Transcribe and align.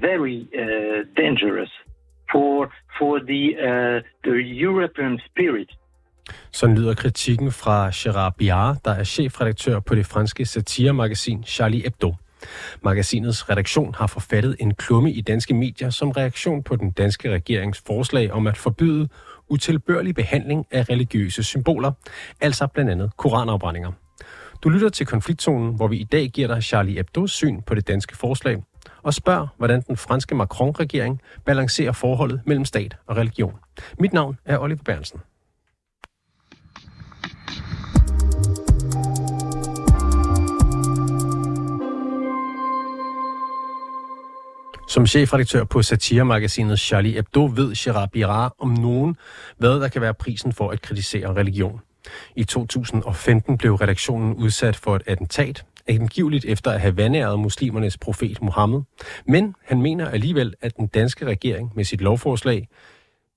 very 0.00 0.38
uh, 0.62 0.98
dangerous 1.16 1.72
for 2.32 2.72
for 2.98 3.18
the 3.18 3.44
uh, 3.68 4.02
the 4.24 4.36
European 4.66 5.20
spirit. 5.28 5.70
Sådan 6.52 6.76
lyder 6.76 6.94
kritikken 6.94 7.52
fra 7.52 7.90
Gerard 7.94 8.34
Biard, 8.38 8.76
der 8.84 8.90
er 8.90 9.04
chefredaktør 9.04 9.80
på 9.80 9.94
det 9.94 10.06
franske 10.06 10.44
satiremagasin 10.44 11.44
Charlie 11.44 11.82
Hebdo. 11.82 12.14
Magasinets 12.82 13.50
redaktion 13.50 13.94
har 13.94 14.06
forfattet 14.06 14.56
en 14.60 14.74
klumme 14.74 15.12
i 15.12 15.20
danske 15.20 15.54
medier 15.54 15.90
som 15.90 16.10
reaktion 16.10 16.62
på 16.62 16.76
den 16.76 16.90
danske 16.90 17.30
regerings 17.30 17.82
forslag 17.86 18.32
om 18.32 18.46
at 18.46 18.56
forbyde 18.56 19.08
utilbørlig 19.48 20.14
behandling 20.14 20.66
af 20.70 20.90
religiøse 20.90 21.42
symboler, 21.42 21.92
altså 22.40 22.66
blandt 22.66 22.90
andet 22.90 23.10
koranafbrændinger. 23.16 23.92
Du 24.62 24.68
lytter 24.68 24.88
til 24.88 25.06
konfliktzonen, 25.06 25.76
hvor 25.76 25.88
vi 25.88 25.96
i 25.96 26.04
dag 26.04 26.28
giver 26.28 26.48
dig 26.48 26.62
Charlie 26.62 27.00
Hebdo's 27.00 27.26
syn 27.26 27.62
på 27.62 27.74
det 27.74 27.88
danske 27.88 28.16
forslag, 28.16 28.62
og 29.02 29.14
spørger, 29.14 29.46
hvordan 29.56 29.80
den 29.80 29.96
franske 29.96 30.34
Macron-regering 30.34 31.20
balancerer 31.44 31.92
forholdet 31.92 32.40
mellem 32.46 32.64
stat 32.64 32.96
og 33.06 33.16
religion. 33.16 33.54
Mit 33.98 34.12
navn 34.12 34.38
er 34.44 34.58
Oliver 34.58 34.82
Bernsen. 34.84 35.20
Som 44.88 45.06
chefredaktør 45.06 45.64
på 45.64 45.82
satiremagasinet 45.82 46.80
Charlie 46.80 47.12
Hebdo 47.12 47.44
ved 47.44 47.74
Gerard 47.76 48.10
Birard 48.10 48.54
om 48.58 48.68
nogen, 48.68 49.16
hvad 49.58 49.80
der 49.80 49.88
kan 49.88 50.02
være 50.02 50.14
prisen 50.14 50.52
for 50.52 50.70
at 50.70 50.82
kritisere 50.82 51.34
religion. 51.34 51.80
I 52.36 52.44
2015 52.44 53.58
blev 53.58 53.74
redaktionen 53.74 54.34
udsat 54.34 54.76
for 54.76 54.96
et 54.96 55.02
attentat, 55.06 55.64
angiveligt 55.88 56.44
efter 56.44 56.70
at 56.70 56.80
have 56.80 56.96
vandæret 56.96 57.40
muslimernes 57.40 57.98
profet 57.98 58.42
Mohammed. 58.42 58.82
Men 59.26 59.54
han 59.64 59.82
mener 59.82 60.08
alligevel, 60.10 60.54
at 60.60 60.76
den 60.76 60.86
danske 60.86 61.26
regering 61.26 61.72
med 61.76 61.84
sit 61.84 62.00
lovforslag 62.00 62.68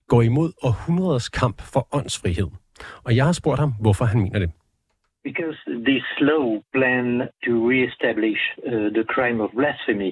går 0.08 0.22
imod 0.22 0.52
århundreders 0.64 1.30
kamp 1.30 1.62
for 1.62 1.88
åndsfrihed. 1.94 2.48
Og 3.04 3.16
jeg 3.16 3.26
har 3.26 3.32
spurgt 3.32 3.60
ham, 3.60 3.74
hvorfor 3.82 4.06
han 4.06 4.22
mener 4.22 4.40
det. 4.40 4.52
Because 5.24 5.60
this 5.86 6.06
law 6.20 6.62
plan 6.74 7.06
to 7.46 7.54
re-establish 7.70 8.42
uh, 8.68 8.90
the 8.98 9.06
crime 9.14 9.44
of 9.44 9.50
blasphemy. 9.60 10.12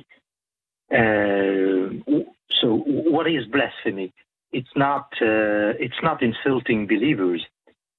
Uh, 0.99 1.85
so 2.59 2.67
what 3.15 3.27
is 3.35 3.43
blasphemy? 3.51 4.07
It's 4.57 4.75
not 4.75 5.07
uh, 5.21 5.85
it's 5.85 6.01
not 6.07 6.17
insulting 6.21 6.87
believers. 6.87 7.41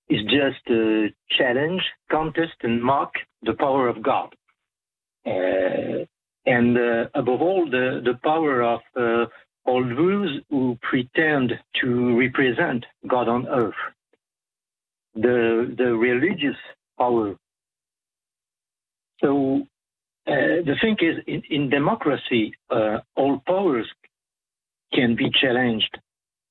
Is 0.08 0.22
just 0.24 0.64
to 0.68 1.08
challenge, 1.30 1.82
contest, 2.10 2.54
and 2.62 2.82
mock 2.82 3.12
the 3.42 3.54
power 3.54 3.88
of 3.88 4.02
God. 4.02 4.34
Uh, 5.26 6.04
and 6.46 6.78
uh, 6.78 7.08
above 7.14 7.42
all, 7.42 7.68
the, 7.68 8.00
the 8.04 8.14
power 8.22 8.62
of 8.62 8.80
uh, 8.96 9.26
all 9.64 9.84
those 9.84 10.40
who 10.48 10.78
pretend 10.80 11.52
to 11.80 12.16
represent 12.16 12.86
God 13.08 13.28
on 13.28 13.48
earth. 13.48 13.74
The, 15.16 15.74
the 15.76 15.96
religious 15.96 16.56
power. 16.98 17.34
So 19.20 19.62
uh, 20.28 20.62
the 20.64 20.76
thing 20.80 20.96
is, 21.00 21.16
in, 21.26 21.42
in 21.50 21.70
democracy, 21.70 22.52
uh, 22.70 22.98
all 23.16 23.42
powers 23.46 23.86
can 24.92 25.16
be 25.16 25.30
challenged, 25.40 25.98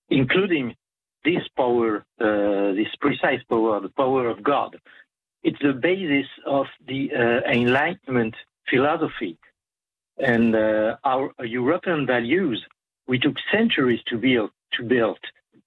including 0.09 0.75
this 1.25 1.43
power, 1.57 2.05
uh, 2.21 2.73
this 2.79 2.93
precise 3.01 3.41
power, 3.49 3.81
the 3.81 3.89
power 3.89 4.29
of 4.29 4.43
God, 4.43 4.77
it's 5.43 5.59
the 5.61 5.73
basis 5.73 6.29
of 6.45 6.67
the 6.87 7.09
uh, 7.13 7.51
Enlightenment 7.51 8.35
philosophy 8.69 9.37
and 10.17 10.55
uh, 10.55 10.95
our 11.03 11.31
European 11.43 12.05
values. 12.05 12.63
We 13.07 13.19
took 13.19 13.35
centuries 13.51 14.01
to 14.07 14.17
build, 14.17 14.51
to 14.73 14.83
build 14.83 15.19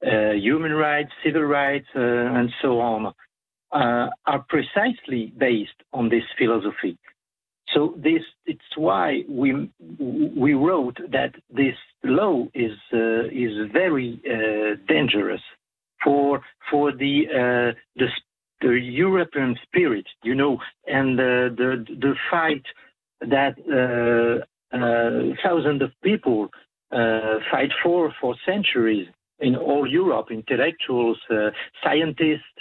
human 0.02 0.72
rights, 0.72 1.12
civil 1.24 1.42
rights, 1.42 1.88
and 1.94 2.50
so 2.62 2.80
on, 2.80 3.12
uh, 3.72 4.08
are 4.26 4.44
precisely 4.48 5.32
based 5.36 5.80
on 5.92 6.08
this 6.08 6.24
philosophy. 6.38 6.97
So 7.74 7.94
this 7.96 8.22
it's 8.46 8.76
why 8.76 9.24
we 9.28 9.70
we 9.88 10.54
wrote 10.54 10.98
that 11.10 11.34
this 11.50 11.74
law 12.02 12.46
is 12.54 12.76
uh, 12.92 13.26
is 13.30 13.70
very 13.72 14.20
uh, 14.24 14.76
dangerous 14.88 15.42
for 16.02 16.40
for 16.70 16.92
the 16.92 17.26
uh, 17.28 17.72
the 17.96 18.08
the 18.60 18.78
European 18.80 19.56
spirit, 19.64 20.06
you 20.22 20.34
know, 20.34 20.58
and 20.86 21.18
the 21.18 21.54
the, 21.56 21.84
the 21.94 22.14
fight 22.30 22.64
that 23.20 23.54
uh, 23.68 24.76
uh, 24.76 25.34
thousands 25.42 25.82
of 25.82 25.90
people 26.02 26.48
uh, 26.90 27.38
fight 27.50 27.70
for 27.82 28.14
for 28.20 28.34
centuries 28.46 29.08
in 29.40 29.54
all 29.56 29.86
Europe, 29.86 30.28
intellectuals, 30.30 31.18
scientists, 31.84 32.56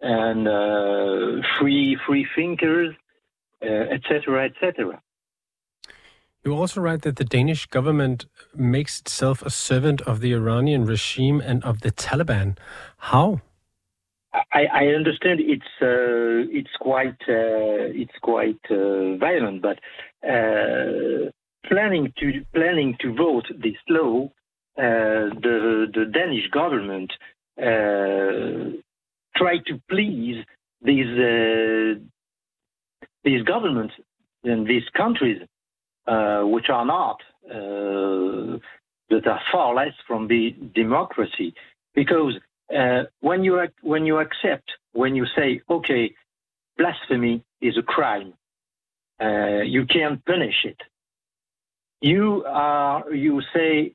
and 0.00 0.46
free 1.58 1.98
free 2.06 2.26
thinkers 2.36 2.94
etc., 3.62 4.42
uh, 4.42 4.44
etc. 4.44 5.00
You 6.44 6.54
also 6.54 6.80
write 6.80 7.02
that 7.02 7.16
the 7.16 7.24
Danish 7.24 7.66
government 7.66 8.26
makes 8.54 9.00
itself 9.00 9.42
a 9.42 9.50
servant 9.50 10.00
of 10.02 10.20
the 10.20 10.32
Iranian 10.32 10.86
regime 10.86 11.40
and 11.40 11.64
of 11.64 11.80
the 11.80 11.90
Taliban. 11.90 12.56
How? 12.98 13.40
I, 14.52 14.66
I 14.72 14.86
understand 14.88 15.40
it's 15.40 15.64
uh, 15.82 16.46
it's 16.58 16.70
quite 16.80 17.20
uh, 17.28 17.90
it's 18.02 18.16
quite 18.22 18.60
uh, 18.70 19.16
violent, 19.16 19.62
but 19.62 19.78
uh, 20.22 21.30
planning 21.66 22.12
to 22.18 22.44
planning 22.54 22.96
to 23.00 23.14
vote 23.14 23.46
this 23.58 23.76
law, 23.88 24.26
uh, 24.78 25.34
the 25.42 25.86
the 25.92 26.04
Danish 26.12 26.48
government 26.50 27.12
try 29.36 29.58
to 29.66 29.80
please 29.88 30.44
these 30.82 31.10
these 33.26 33.42
governments 33.42 33.94
in 34.44 34.64
these 34.64 34.88
countries, 34.96 35.40
uh, 36.06 36.42
which 36.54 36.68
are 36.70 36.86
not, 36.86 37.18
uh, 37.50 38.58
that 39.10 39.24
are 39.26 39.42
far 39.52 39.74
less 39.74 39.94
from 40.06 40.28
the 40.28 40.54
democracy, 40.74 41.48
because 41.94 42.34
uh, 42.80 43.02
when 43.20 43.44
you 43.44 43.52
when 43.82 44.06
you 44.06 44.16
accept, 44.18 44.68
when 44.92 45.12
you 45.18 45.26
say, 45.36 45.60
okay, 45.76 46.14
blasphemy 46.78 47.42
is 47.60 47.76
a 47.76 47.82
crime, 47.82 48.32
uh, 49.20 49.62
you 49.74 49.82
can't 49.86 50.24
punish 50.24 50.60
it. 50.64 50.80
You 52.00 52.44
are 52.46 53.12
you 53.12 53.42
say, 53.54 53.94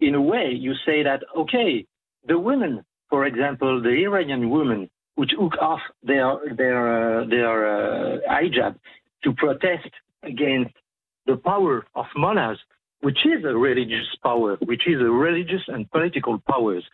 in 0.00 0.14
a 0.14 0.24
way, 0.32 0.46
you 0.66 0.72
say 0.86 1.02
that 1.08 1.20
okay, 1.42 1.86
the 2.30 2.38
women, 2.38 2.74
for 3.10 3.26
example, 3.30 3.82
the 3.82 3.96
Iranian 4.08 4.50
women 4.50 4.88
who 5.16 5.26
took 5.26 5.56
off 5.60 5.80
their 6.02 6.38
their 6.56 7.20
uh, 7.20 7.24
their 7.26 7.58
uh, 7.66 8.18
hijab 8.30 8.76
to 9.24 9.32
protest 9.34 9.90
against 10.22 10.74
the 11.26 11.36
power 11.36 11.84
of 11.94 12.06
mullahs, 12.16 12.58
which 13.00 13.18
is 13.24 13.44
a 13.44 13.54
religious 13.54 14.06
power, 14.22 14.56
which 14.62 14.82
is 14.86 15.00
a 15.00 15.10
religious 15.10 15.62
and 15.68 15.90
political 15.90 16.38
powers. 16.48 16.84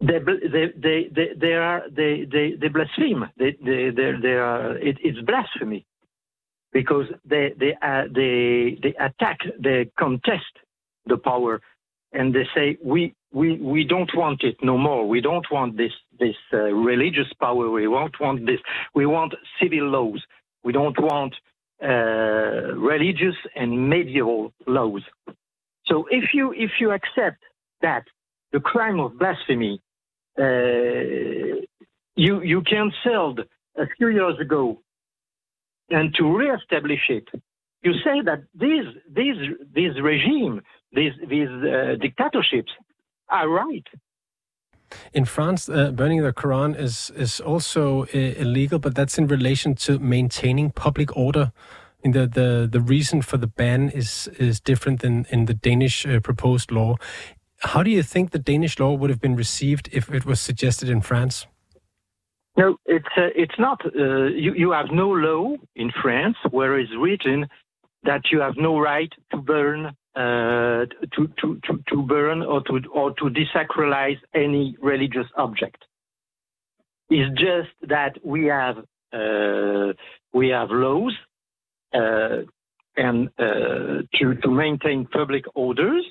They 0.00 0.18
they 0.18 0.66
they 0.76 1.08
they, 1.14 1.28
they 1.40 1.52
are 1.54 1.82
they 1.90 2.26
they, 2.30 2.54
they 2.60 2.68
blaspheme. 2.68 3.28
They 3.38 3.56
they 3.64 3.90
they, 3.90 4.12
they 4.20 4.34
are 4.34 4.76
it, 4.76 4.98
it's 5.00 5.20
blasphemy 5.20 5.86
because 6.72 7.06
they 7.24 7.52
they 7.58 7.76
uh, 7.80 8.04
they 8.12 8.78
they 8.82 8.94
attack 8.98 9.38
they 9.58 9.90
contest 9.98 10.54
the 11.06 11.18
power 11.18 11.60
and 12.12 12.34
they 12.34 12.46
say 12.54 12.78
we 12.84 13.14
we 13.32 13.56
we 13.58 13.84
don't 13.84 14.10
want 14.14 14.42
it 14.42 14.56
no 14.62 14.76
more. 14.76 15.08
We 15.08 15.20
don't 15.20 15.46
want 15.50 15.76
this 15.76 15.92
this 16.18 16.36
uh, 16.52 16.58
religious 16.58 17.32
power. 17.40 17.70
We 17.70 17.84
don't 17.84 18.20
want 18.20 18.46
this. 18.46 18.60
We 18.94 19.06
want 19.06 19.34
civil 19.60 19.88
laws. 19.88 20.22
We 20.64 20.72
don't 20.72 20.98
want 20.98 21.34
uh, 21.82 22.74
religious 22.76 23.36
and 23.56 23.88
medieval 23.88 24.52
laws. 24.66 25.02
So 25.86 26.06
if 26.10 26.34
you 26.34 26.52
if 26.52 26.72
you 26.80 26.92
accept 26.92 27.42
that 27.80 28.04
the 28.52 28.60
crime 28.60 29.00
of 29.00 29.18
blasphemy 29.18 29.80
uh, 30.38 31.62
you 32.16 32.42
you 32.42 32.62
canceled 32.62 33.40
a 33.76 33.86
few 33.96 34.08
years 34.08 34.38
ago, 34.40 34.80
and 35.90 36.14
to 36.14 36.36
reestablish 36.36 37.08
it, 37.08 37.28
you 37.82 37.92
say 38.04 38.20
that 38.24 38.42
these 38.54 38.86
these 39.10 39.36
these 39.74 40.00
regime, 40.00 40.62
these 40.92 41.12
these 41.28 41.48
uh, 41.48 41.96
dictatorships 42.00 42.72
are 43.28 43.48
right. 43.48 43.86
In 45.12 45.24
France, 45.24 45.68
uh, 45.68 45.90
burning 45.90 46.22
the 46.22 46.32
Quran 46.32 46.78
is 46.78 47.10
is 47.16 47.40
also 47.40 48.02
uh, 48.02 48.08
illegal, 48.12 48.78
but 48.78 48.94
that's 48.94 49.18
in 49.18 49.26
relation 49.26 49.74
to 49.74 49.98
maintaining 49.98 50.70
public 50.70 51.16
order. 51.16 51.52
And 52.04 52.14
the, 52.14 52.26
the 52.26 52.68
the 52.70 52.80
reason 52.80 53.22
for 53.22 53.36
the 53.36 53.46
ban 53.46 53.90
is 53.90 54.28
is 54.38 54.60
different 54.60 55.00
than 55.00 55.26
in 55.30 55.46
the 55.46 55.54
Danish 55.54 56.06
uh, 56.06 56.20
proposed 56.20 56.70
law. 56.70 56.96
How 57.60 57.82
do 57.82 57.90
you 57.90 58.02
think 58.02 58.30
the 58.30 58.38
Danish 58.38 58.78
law 58.78 58.92
would 58.92 59.10
have 59.10 59.20
been 59.20 59.36
received 59.36 59.88
if 59.92 60.10
it 60.12 60.24
was 60.26 60.40
suggested 60.40 60.88
in 60.88 61.00
France? 61.00 61.46
No, 62.56 62.76
it's 62.84 63.06
uh, 63.16 63.30
it's 63.34 63.58
not. 63.58 63.80
Uh, 63.86 64.26
you 64.26 64.52
you 64.54 64.72
have 64.72 64.90
no 64.90 65.08
law 65.08 65.56
in 65.74 65.90
France 66.02 66.36
where 66.50 66.78
it's 66.78 66.92
written 66.98 67.48
that 68.04 68.22
you 68.30 68.40
have 68.40 68.56
no 68.56 68.78
right 68.78 69.12
to 69.30 69.36
burn 69.36 69.86
uh, 70.14 70.84
to, 71.14 71.28
to, 71.40 71.60
to, 71.64 71.82
to 71.88 72.02
burn 72.02 72.42
or 72.42 72.62
to 72.64 72.80
or 72.92 73.12
to 73.14 73.30
desacralize 73.30 74.18
any 74.34 74.76
religious 74.80 75.26
object. 75.36 75.84
It's 77.08 77.30
just 77.38 77.70
that 77.88 78.18
we 78.24 78.46
have 78.46 78.78
uh, 79.12 79.92
we 80.32 80.48
have 80.48 80.70
laws 80.70 81.14
uh, 81.94 82.42
and 82.96 83.28
uh, 83.38 84.02
to 84.14 84.34
to 84.42 84.50
maintain 84.50 85.06
public 85.06 85.44
orders. 85.54 86.04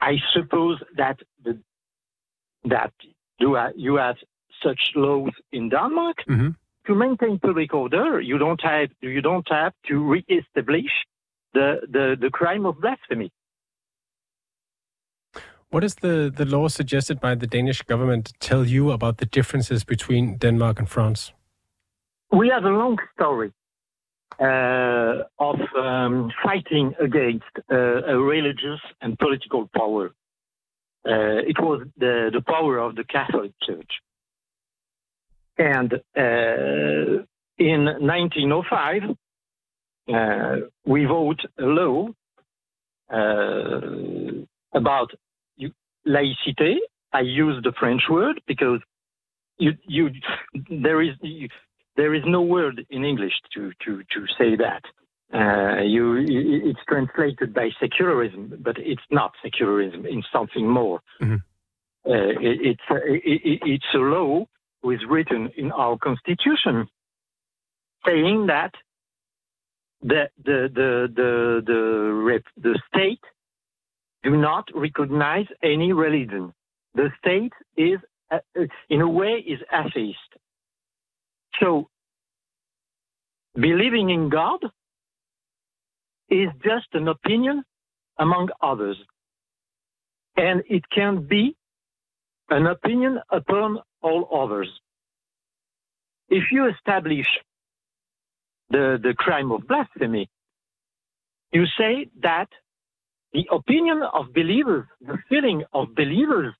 I 0.00 0.16
suppose 0.32 0.80
that 0.96 1.18
the 1.44 1.58
that 2.64 2.92
you 3.38 3.54
have, 3.54 3.72
you 3.76 3.96
have 3.96 4.16
such 4.62 4.92
laws 4.94 5.32
in 5.52 5.68
Denmark. 5.68 6.16
Mm-hmm. 6.28 6.50
To 6.88 6.94
maintain 6.94 7.38
public 7.38 7.74
order, 7.74 8.18
you 8.18 8.38
don't 8.38 8.62
have 8.62 8.88
you 9.02 9.20
don't 9.20 9.46
have 9.50 9.74
to 9.88 9.94
re-establish 10.12 10.90
the, 11.52 11.80
the, 11.86 12.16
the 12.18 12.30
crime 12.30 12.64
of 12.64 12.80
blasphemy. 12.80 13.30
What 15.68 15.80
does 15.80 15.96
the, 15.96 16.32
the 16.34 16.46
law 16.46 16.68
suggested 16.68 17.20
by 17.20 17.34
the 17.34 17.46
Danish 17.46 17.82
government 17.82 18.32
tell 18.40 18.64
you 18.64 18.90
about 18.90 19.18
the 19.18 19.26
differences 19.26 19.84
between 19.84 20.38
Denmark 20.38 20.78
and 20.78 20.88
France? 20.88 21.32
We 22.32 22.48
have 22.48 22.64
a 22.64 22.70
long 22.70 22.96
story 23.14 23.52
uh, 24.40 25.24
of 25.38 25.56
um, 25.76 26.30
fighting 26.42 26.94
against 26.98 27.44
uh, 27.70 28.14
a 28.14 28.18
religious 28.18 28.80
and 29.02 29.18
political 29.18 29.68
power. 29.76 30.06
Uh, 31.06 31.44
it 31.52 31.58
was 31.60 31.86
the, 31.98 32.30
the 32.32 32.40
power 32.40 32.78
of 32.78 32.96
the 32.96 33.04
Catholic 33.04 33.52
Church. 33.62 33.92
And 35.58 35.92
uh, 36.16 37.24
in 37.58 37.84
1905, 37.84 39.02
uh, 40.08 40.56
we 40.86 41.04
vote 41.04 41.40
a 41.58 41.64
law 41.64 42.08
uh, 43.12 44.44
about 44.72 45.10
laïcité. 46.06 46.76
I 47.12 47.20
use 47.20 47.60
the 47.64 47.72
French 47.78 48.02
word 48.08 48.40
because 48.46 48.80
you, 49.58 49.72
you, 49.86 50.10
there 50.70 51.02
is 51.02 51.14
you, 51.22 51.48
there 51.96 52.14
is 52.14 52.22
no 52.26 52.42
word 52.42 52.86
in 52.90 53.04
English 53.04 53.32
to 53.54 53.72
to 53.84 54.02
to 54.14 54.26
say 54.38 54.56
that. 54.56 54.82
Uh, 55.30 55.82
you, 55.82 56.16
it's 56.70 56.78
translated 56.88 57.52
by 57.52 57.68
secularism, 57.78 58.54
but 58.60 58.76
it's 58.78 59.02
not 59.10 59.32
secularism. 59.42 60.06
It's 60.06 60.26
something 60.32 60.66
more. 60.66 61.00
Mm-hmm. 61.20 61.34
Uh, 62.06 62.32
it, 62.40 62.58
it's 62.70 62.86
it, 62.90 63.60
it's 63.66 63.94
a 63.94 63.98
law 63.98 64.46
which 64.80 65.00
is 65.00 65.06
written 65.08 65.50
in 65.56 65.72
our 65.72 65.98
constitution, 65.98 66.88
saying 68.06 68.46
that 68.46 68.72
the 70.02 70.28
the 70.44 70.68
the 70.74 71.08
the 71.14 71.62
the, 71.66 72.40
the 72.60 72.80
state 72.88 73.20
do 74.22 74.36
not 74.36 74.68
recognize 74.74 75.46
any 75.62 75.92
religion. 75.92 76.52
The 76.94 77.10
state 77.18 77.52
is, 77.76 77.98
uh, 78.30 78.38
in 78.88 79.00
a 79.00 79.08
way, 79.08 79.44
is 79.46 79.60
atheist. 79.72 80.18
So, 81.60 81.88
believing 83.54 84.10
in 84.10 84.28
God 84.28 84.60
is 86.30 86.48
just 86.62 86.88
an 86.92 87.08
opinion 87.08 87.64
among 88.18 88.48
others, 88.62 88.96
and 90.36 90.62
it 90.68 90.82
can 90.94 91.26
be 91.26 91.56
an 92.50 92.66
opinion 92.66 93.20
upon 93.30 93.78
all 94.02 94.28
others. 94.32 94.68
If 96.28 96.44
you 96.52 96.68
establish 96.68 97.26
the, 98.70 98.98
the 99.02 99.14
crime 99.16 99.50
of 99.50 99.66
blasphemy, 99.66 100.28
you 101.52 101.64
say 101.78 102.10
that 102.22 102.48
the 103.32 103.46
opinion 103.50 104.02
of 104.12 104.32
believers, 104.34 104.86
the 105.00 105.18
feeling 105.28 105.64
of 105.72 105.94
believers, 105.94 106.54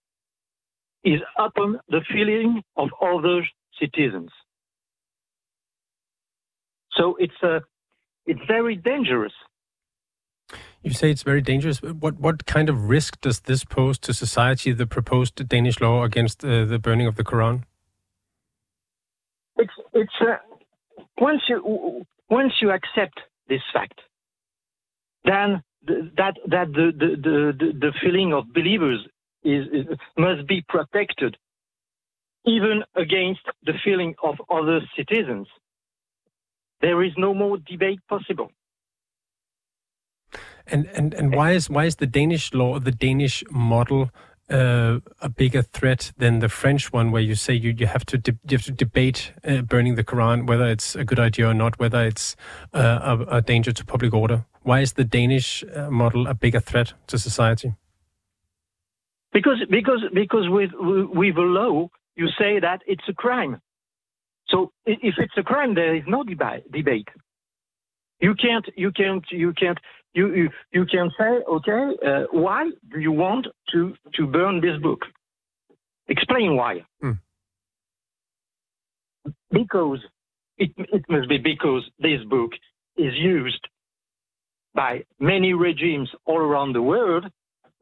is 1.04 1.20
upon 1.38 1.80
the 1.88 2.00
feeling 2.12 2.62
of 2.76 2.88
other 3.00 3.46
citizens. 3.80 4.30
So 6.92 7.16
it's 7.18 7.42
a, 7.42 7.60
it's 8.26 8.40
very 8.46 8.76
dangerous. 8.76 9.32
You 10.82 10.92
say 10.92 11.10
it's 11.10 11.22
very 11.22 11.42
dangerous. 11.42 11.82
What 11.82 12.18
what 12.18 12.46
kind 12.46 12.68
of 12.68 12.88
risk 12.88 13.20
does 13.20 13.40
this 13.40 13.64
pose 13.64 13.98
to 14.00 14.14
society? 14.14 14.72
The 14.72 14.86
proposed 14.86 15.48
Danish 15.48 15.80
law 15.80 16.04
against 16.04 16.44
uh, 16.44 16.64
the 16.64 16.78
burning 16.78 17.06
of 17.06 17.16
the 17.16 17.24
Quran. 17.24 17.64
It's 19.56 19.72
it's 19.92 20.12
a, 20.20 20.38
once 21.20 21.42
you 21.48 22.06
once 22.30 22.52
you 22.60 22.70
accept 22.70 23.20
this 23.48 23.62
fact, 23.72 24.00
then 25.24 25.62
that 25.86 26.34
that 26.46 26.72
the 26.72 26.92
the 26.96 27.16
the, 27.58 27.72
the 27.72 27.92
feeling 28.00 28.32
of 28.32 28.52
believers 28.54 29.00
is, 29.42 29.66
is, 29.72 29.86
must 30.16 30.46
be 30.46 30.64
protected, 30.68 31.36
even 32.46 32.82
against 32.94 33.40
the 33.64 33.72
feeling 33.84 34.14
of 34.22 34.36
other 34.48 34.80
citizens. 34.96 35.48
There 36.80 37.02
is 37.02 37.12
no 37.16 37.34
more 37.34 37.58
debate 37.58 38.00
possible. 38.08 38.52
And 40.70 40.86
and 40.94 41.14
and 41.14 41.34
why 41.34 41.52
is 41.52 41.70
why 41.70 41.84
is 41.84 41.96
the 41.96 42.06
Danish 42.06 42.52
law, 42.52 42.78
the 42.78 42.92
Danish 42.92 43.42
model, 43.50 44.10
uh, 44.50 44.98
a 45.20 45.28
bigger 45.28 45.62
threat 45.62 46.12
than 46.18 46.38
the 46.40 46.48
French 46.48 46.92
one, 46.92 47.10
where 47.10 47.22
you 47.22 47.34
say 47.34 47.54
you, 47.54 47.74
you 47.76 47.86
have 47.86 48.04
to 48.06 48.20
you 48.26 48.56
have 48.56 48.64
to 48.64 48.72
debate 48.72 49.32
uh, 49.44 49.62
burning 49.62 49.94
the 49.94 50.04
Quran, 50.04 50.46
whether 50.46 50.66
it's 50.66 50.94
a 50.94 51.04
good 51.04 51.18
idea 51.18 51.48
or 51.48 51.54
not, 51.54 51.78
whether 51.78 52.04
it's 52.04 52.36
uh, 52.74 53.16
a, 53.30 53.36
a, 53.36 53.42
danger 53.42 53.72
to 53.72 53.84
public 53.84 54.12
order. 54.12 54.44
Why 54.62 54.80
is 54.80 54.94
the 54.94 55.04
Danish 55.04 55.64
uh, 55.74 55.90
model 55.90 56.26
a 56.26 56.34
bigger 56.34 56.60
threat 56.60 56.92
to 57.06 57.18
society? 57.18 57.74
Because 59.32 59.62
because 59.70 60.02
because 60.14 60.48
with 60.48 60.70
with 60.78 61.36
a 61.36 61.40
law, 61.40 61.88
you 62.16 62.28
say 62.38 62.60
that 62.60 62.80
it's 62.86 63.04
a 63.08 63.14
crime. 63.14 63.60
So 64.48 64.72
if 64.86 65.14
it's 65.18 65.36
a 65.36 65.42
crime, 65.42 65.74
there 65.74 65.94
is 65.94 66.04
no 66.06 66.24
debate. 66.24 66.70
Debate. 66.72 67.08
You 68.20 68.34
can't 68.34 68.66
you 68.76 68.90
can't 68.90 69.24
you 69.30 69.52
can't 69.52 69.78
you 70.14 70.34
you, 70.34 70.50
you 70.72 70.86
can 70.86 71.10
say, 71.18 71.42
okay, 71.48 71.90
uh, 72.06 72.24
why 72.32 72.70
do 72.92 73.00
you 73.00 73.12
want 73.12 73.46
to 73.72 73.94
to 74.14 74.26
burn 74.26 74.60
this 74.60 74.80
book? 74.80 75.00
Explain 76.08 76.56
why. 76.56 76.84
Mm. 77.02 77.18
Because 79.50 80.00
it 80.56 80.70
it 80.76 81.04
must 81.08 81.28
be 81.28 81.38
because 81.38 81.88
this 81.98 82.22
book 82.28 82.52
is 82.96 83.14
used 83.14 83.66
by 84.74 85.04
many 85.18 85.54
regimes 85.54 86.10
all 86.24 86.38
around 86.38 86.72
the 86.72 86.82
world, 86.82 87.24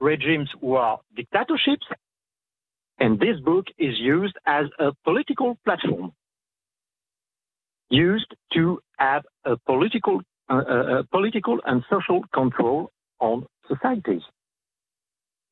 regimes 0.00 0.48
who 0.60 0.74
are 0.74 0.98
dictatorships, 1.14 1.86
and 2.98 3.18
this 3.18 3.38
book 3.40 3.66
is 3.78 3.94
used 3.98 4.36
as 4.46 4.66
a 4.78 4.92
political 5.04 5.58
platform, 5.64 6.12
used 7.90 8.34
to 8.54 8.80
have 8.98 9.22
a 9.44 9.56
political 9.66 10.20
uh, 10.48 11.02
political 11.10 11.58
and 11.64 11.84
social 11.90 12.22
control 12.32 12.90
on 13.20 13.46
societies. 13.68 14.22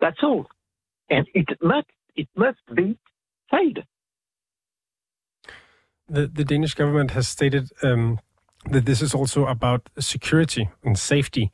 That's 0.00 0.22
all. 0.22 0.46
And 1.10 1.26
it 1.34 1.46
must, 1.62 1.86
it 2.16 2.28
must 2.36 2.58
be 2.74 2.98
said. 3.50 3.84
The, 6.08 6.26
the 6.26 6.44
Danish 6.44 6.74
government 6.74 7.12
has 7.12 7.28
stated 7.28 7.70
um, 7.82 8.20
that 8.70 8.84
this 8.84 9.00
is 9.00 9.14
also 9.14 9.46
about 9.46 9.88
security 9.98 10.68
and 10.82 10.98
safety. 10.98 11.50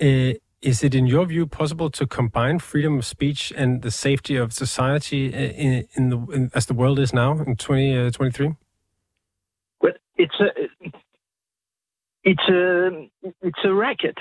Uh, 0.00 0.34
is 0.60 0.82
it, 0.82 0.94
in 0.94 1.06
your 1.06 1.26
view, 1.26 1.46
possible 1.46 1.90
to 1.90 2.06
combine 2.06 2.58
freedom 2.58 2.98
of 2.98 3.04
speech 3.04 3.52
and 3.56 3.82
the 3.82 3.90
safety 3.90 4.36
of 4.36 4.52
society 4.52 5.32
uh, 5.32 5.38
in, 5.38 5.86
in 5.94 6.08
the 6.08 6.18
in, 6.32 6.50
as 6.54 6.66
the 6.66 6.74
world 6.74 6.98
is 6.98 7.12
now 7.12 7.32
in 7.32 7.56
2023? 7.56 8.46
Uh, 8.46 8.50
well, 9.80 9.92
it's 10.16 10.34
a 10.40 10.46
it's 12.24 12.48
a 12.48 13.08
it's 13.42 13.58
a 13.64 13.72
racket. 13.72 14.18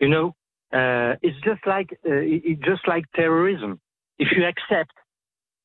You 0.00 0.08
know, 0.08 0.26
uh, 0.72 1.16
it's 1.22 1.40
just 1.44 1.66
like 1.66 1.90
uh, 2.04 2.22
it's 2.22 2.62
just 2.64 2.86
like 2.86 3.04
terrorism. 3.14 3.80
If 4.18 4.28
you 4.36 4.44
accept, 4.44 4.92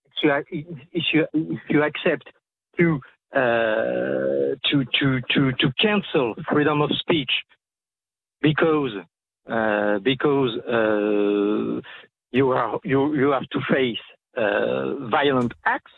if 0.05 0.13
you 0.23 0.77
if 0.91 1.03
you, 1.13 1.27
if 1.33 1.59
you 1.69 1.83
accept 1.83 2.29
to 2.77 2.99
uh, 3.35 4.55
to 4.69 4.85
to 4.99 5.21
to 5.31 5.51
to 5.53 5.73
cancel 5.79 6.35
freedom 6.51 6.81
of 6.81 6.91
speech 6.99 7.31
because 8.41 8.91
uh, 9.49 9.99
because 9.99 10.51
uh, 10.67 11.81
you 12.31 12.51
are 12.51 12.79
you 12.83 13.15
you 13.15 13.31
have 13.31 13.47
to 13.49 13.59
face 13.71 13.97
uh, 14.37 15.07
violent 15.09 15.53
acts, 15.65 15.91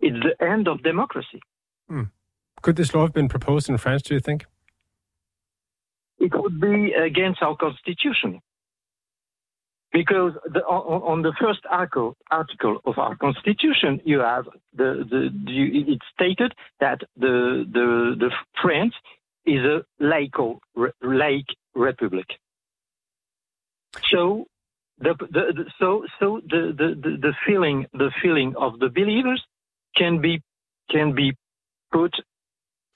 it's 0.00 0.16
the 0.22 0.44
end 0.44 0.68
of 0.68 0.82
democracy. 0.82 1.40
Hmm. 1.88 2.04
Could 2.64 2.76
this 2.76 2.94
law 2.94 3.02
have 3.02 3.12
been 3.12 3.28
proposed 3.28 3.68
in 3.68 3.76
France, 3.76 4.00
do 4.00 4.14
you 4.14 4.20
think? 4.20 4.46
It 6.18 6.32
would 6.34 6.58
be 6.58 6.94
against 6.94 7.42
our 7.42 7.54
constitution. 7.54 8.40
Because 9.92 10.32
the, 10.46 10.60
on, 10.60 11.02
on, 11.02 11.22
the 11.22 11.34
first 11.38 11.60
article, 11.70 12.16
article 12.30 12.78
of 12.86 12.96
our 12.96 13.16
constitution, 13.16 14.00
you 14.06 14.20
have 14.20 14.46
the, 14.74 15.04
the, 15.10 15.28
the 15.44 15.92
it's 15.92 16.06
stated 16.14 16.54
that 16.80 17.00
the, 17.18 17.66
the, 17.70 18.16
the 18.18 18.30
France 18.62 18.94
is 19.44 19.60
a 19.60 19.84
laical, 20.02 20.60
laic 21.02 21.44
republic. 21.74 22.28
So 24.10 24.46
the, 24.98 25.14
the, 25.18 25.52
the 25.52 25.64
so 25.78 26.06
so 26.18 26.40
the, 26.48 26.72
the, 26.74 27.18
the 27.20 27.34
feeling 27.46 27.86
the 27.92 28.10
feeling 28.22 28.54
of 28.56 28.78
the 28.78 28.88
believers 28.88 29.44
can 29.96 30.22
be 30.22 30.42
can 30.90 31.14
be 31.14 31.36
put 31.92 32.14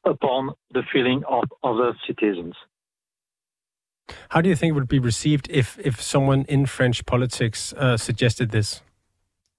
upon 0.08 0.50
the 0.72 0.82
feeling 0.92 1.22
of 1.28 1.44
other 1.62 1.96
citizens. 2.06 2.54
How 4.30 4.40
do 4.40 4.48
you 4.48 4.56
think 4.56 4.70
it 4.70 4.74
would 4.74 4.88
be 4.88 4.98
received 4.98 5.48
if 5.50 5.78
if 5.78 6.00
someone 6.00 6.44
in 6.48 6.66
French 6.66 7.04
politics 7.04 7.72
uh, 7.74 7.96
suggested 7.96 8.50
this? 8.50 8.82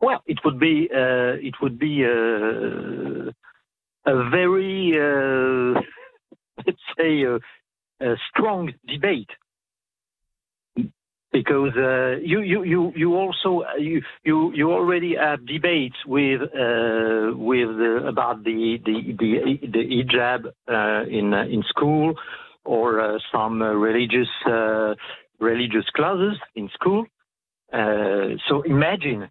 Well, 0.01 0.23
it 0.25 0.39
would 0.43 0.59
be 0.59 0.89
uh, 0.93 1.37
it 1.41 1.55
would 1.61 1.77
be 1.77 2.03
uh, 2.05 3.31
a 4.05 4.29
very 4.29 4.93
uh, 4.97 5.81
let's 6.65 6.85
say 6.97 7.23
a, 7.23 7.35
a 8.01 8.15
strong 8.29 8.73
debate 8.87 9.29
because 11.31 11.75
uh, 11.77 12.17
you, 12.23 12.41
you, 12.41 12.63
you, 12.63 12.93
you 12.95 13.15
also 13.15 13.63
you, 13.77 14.01
you, 14.23 14.51
you 14.53 14.71
already 14.71 15.15
have 15.15 15.45
debates 15.45 15.95
with 16.05 16.41
uh, 16.41 17.31
with 17.35 17.69
uh, 17.69 18.07
about 18.07 18.43
the 18.43 18.79
the 18.83 19.15
the, 19.17 19.67
the 19.67 20.03
hijab 20.03 20.45
uh, 20.67 21.07
in 21.07 21.33
uh, 21.33 21.43
in 21.43 21.63
school 21.69 22.15
or 22.65 22.99
uh, 22.99 23.19
some 23.31 23.61
religious 23.61 24.27
religious 25.39 25.85
classes 25.95 26.37
in 26.55 26.69
school. 26.73 27.05
so 27.71 28.61
imagine 28.65 29.29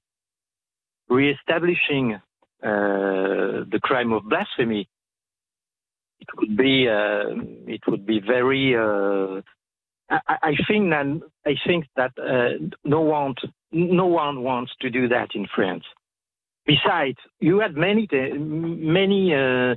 reestablishing 1.08 2.14
uh 2.60 3.64
the 3.72 3.80
crime 3.82 4.12
of 4.12 4.22
blasphemy. 4.28 4.88
It 6.20 6.28
would 6.36 6.56
be 6.56 6.86
it 7.74 7.82
would 7.86 8.04
be 8.06 8.20
very 8.20 8.74
I, 10.10 10.36
I 10.42 10.52
think 10.66 10.90
that 10.90 11.20
I 11.46 11.54
think 11.66 11.86
that 11.96 12.12
uh, 12.18 12.58
no 12.84 13.00
one 13.00 13.34
no 13.72 14.06
one 14.06 14.42
wants 14.42 14.72
to 14.80 14.90
do 14.90 15.08
that 15.08 15.30
in 15.34 15.46
France. 15.54 15.84
Besides, 16.66 17.18
you 17.40 17.60
had 17.60 17.76
many 17.76 18.08
many 18.12 19.34
uh, 19.34 19.76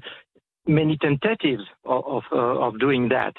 many 0.68 0.98
tentatives 0.98 1.64
of 1.86 2.04
of, 2.06 2.24
uh, 2.32 2.38
of, 2.38 2.80
doing 2.80 3.10
that. 3.10 3.34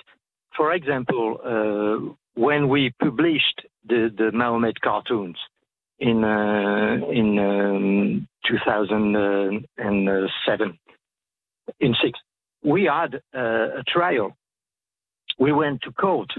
For 0.56 0.72
example, 0.72 1.38
uh, 1.44 1.98
when 2.34 2.68
we 2.68 2.92
published 3.00 3.62
the 3.86 4.10
the 4.16 4.30
Mahomet 4.32 4.80
cartoons 4.80 5.36
in 5.98 6.24
uh, 6.24 6.96
in 7.10 7.38
um, 7.38 8.28
2007 8.46 10.78
in 11.80 11.94
six, 12.02 12.18
we 12.62 12.84
had 12.84 13.22
uh, 13.34 13.80
a 13.80 13.82
trial. 13.86 14.36
We 15.38 15.52
went 15.52 15.80
to 15.82 15.92
court 15.92 16.30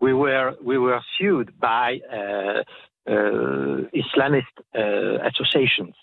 we 0.00 0.12
were 0.12 0.54
we 0.62 0.78
were 0.78 1.00
sued 1.18 1.58
by 1.58 1.98
uh, 2.12 2.62
uh, 3.08 3.82
Islamist 3.94 4.56
uh, 4.74 5.28
associations. 5.28 5.94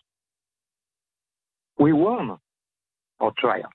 We 1.77 1.93
won 1.93 2.37
our 3.19 3.31
trial 3.37 3.69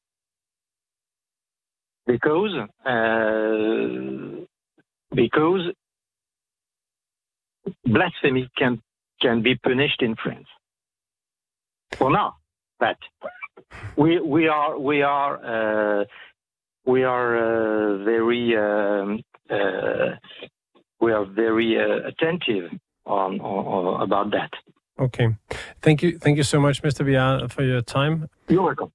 because 2.06 2.54
because 5.14 5.62
blasphemy 7.84 8.48
can 8.56 8.82
can 9.20 9.42
be 9.42 9.56
punished 9.56 10.02
in 10.02 10.14
France. 10.16 10.46
For 11.96 12.10
now, 12.10 12.36
but 12.78 12.96
we 13.96 14.20
we 14.20 14.48
are 14.48 14.78
we 14.78 15.02
are 15.02 16.00
uh, 16.00 16.04
we 16.86 17.04
are 17.04 17.36
uh, 17.36 18.04
very 18.04 18.56
um, 18.56 19.18
uh, 19.18 19.27
we 21.00 21.12
are 21.12 21.24
very 21.24 21.76
uh, 21.78 22.08
attentive 22.08 22.70
on, 23.06 23.40
on, 23.40 24.02
about 24.02 24.30
that. 24.32 24.50
Okay. 24.98 25.28
Thank 25.82 26.02
you, 26.02 26.18
thank 26.18 26.36
you 26.36 26.44
so 26.44 26.60
much, 26.60 26.82
Mr. 26.82 27.04
Biar, 27.04 27.50
for 27.50 27.62
your 27.62 27.80
time. 27.80 28.28
You're 28.48 28.62
welcome. 28.62 28.90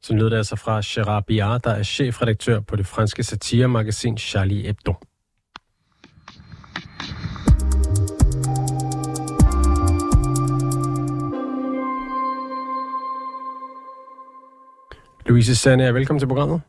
Så 0.00 0.14
lød 0.14 0.30
det 0.30 0.36
altså 0.36 0.56
fra 0.56 0.80
Gerard 0.84 1.24
Biar, 1.26 1.58
der 1.58 1.70
er 1.70 1.82
chefredaktør 1.82 2.60
på 2.60 2.76
det 2.76 2.86
franske 2.86 3.22
satiremagasin 3.22 4.18
Charlie 4.18 4.66
Hebdo. 4.66 4.94
Louise 15.26 15.56
Sande, 15.56 15.94
velkommen 15.94 16.20
til 16.20 16.26
programmet. 16.26 16.60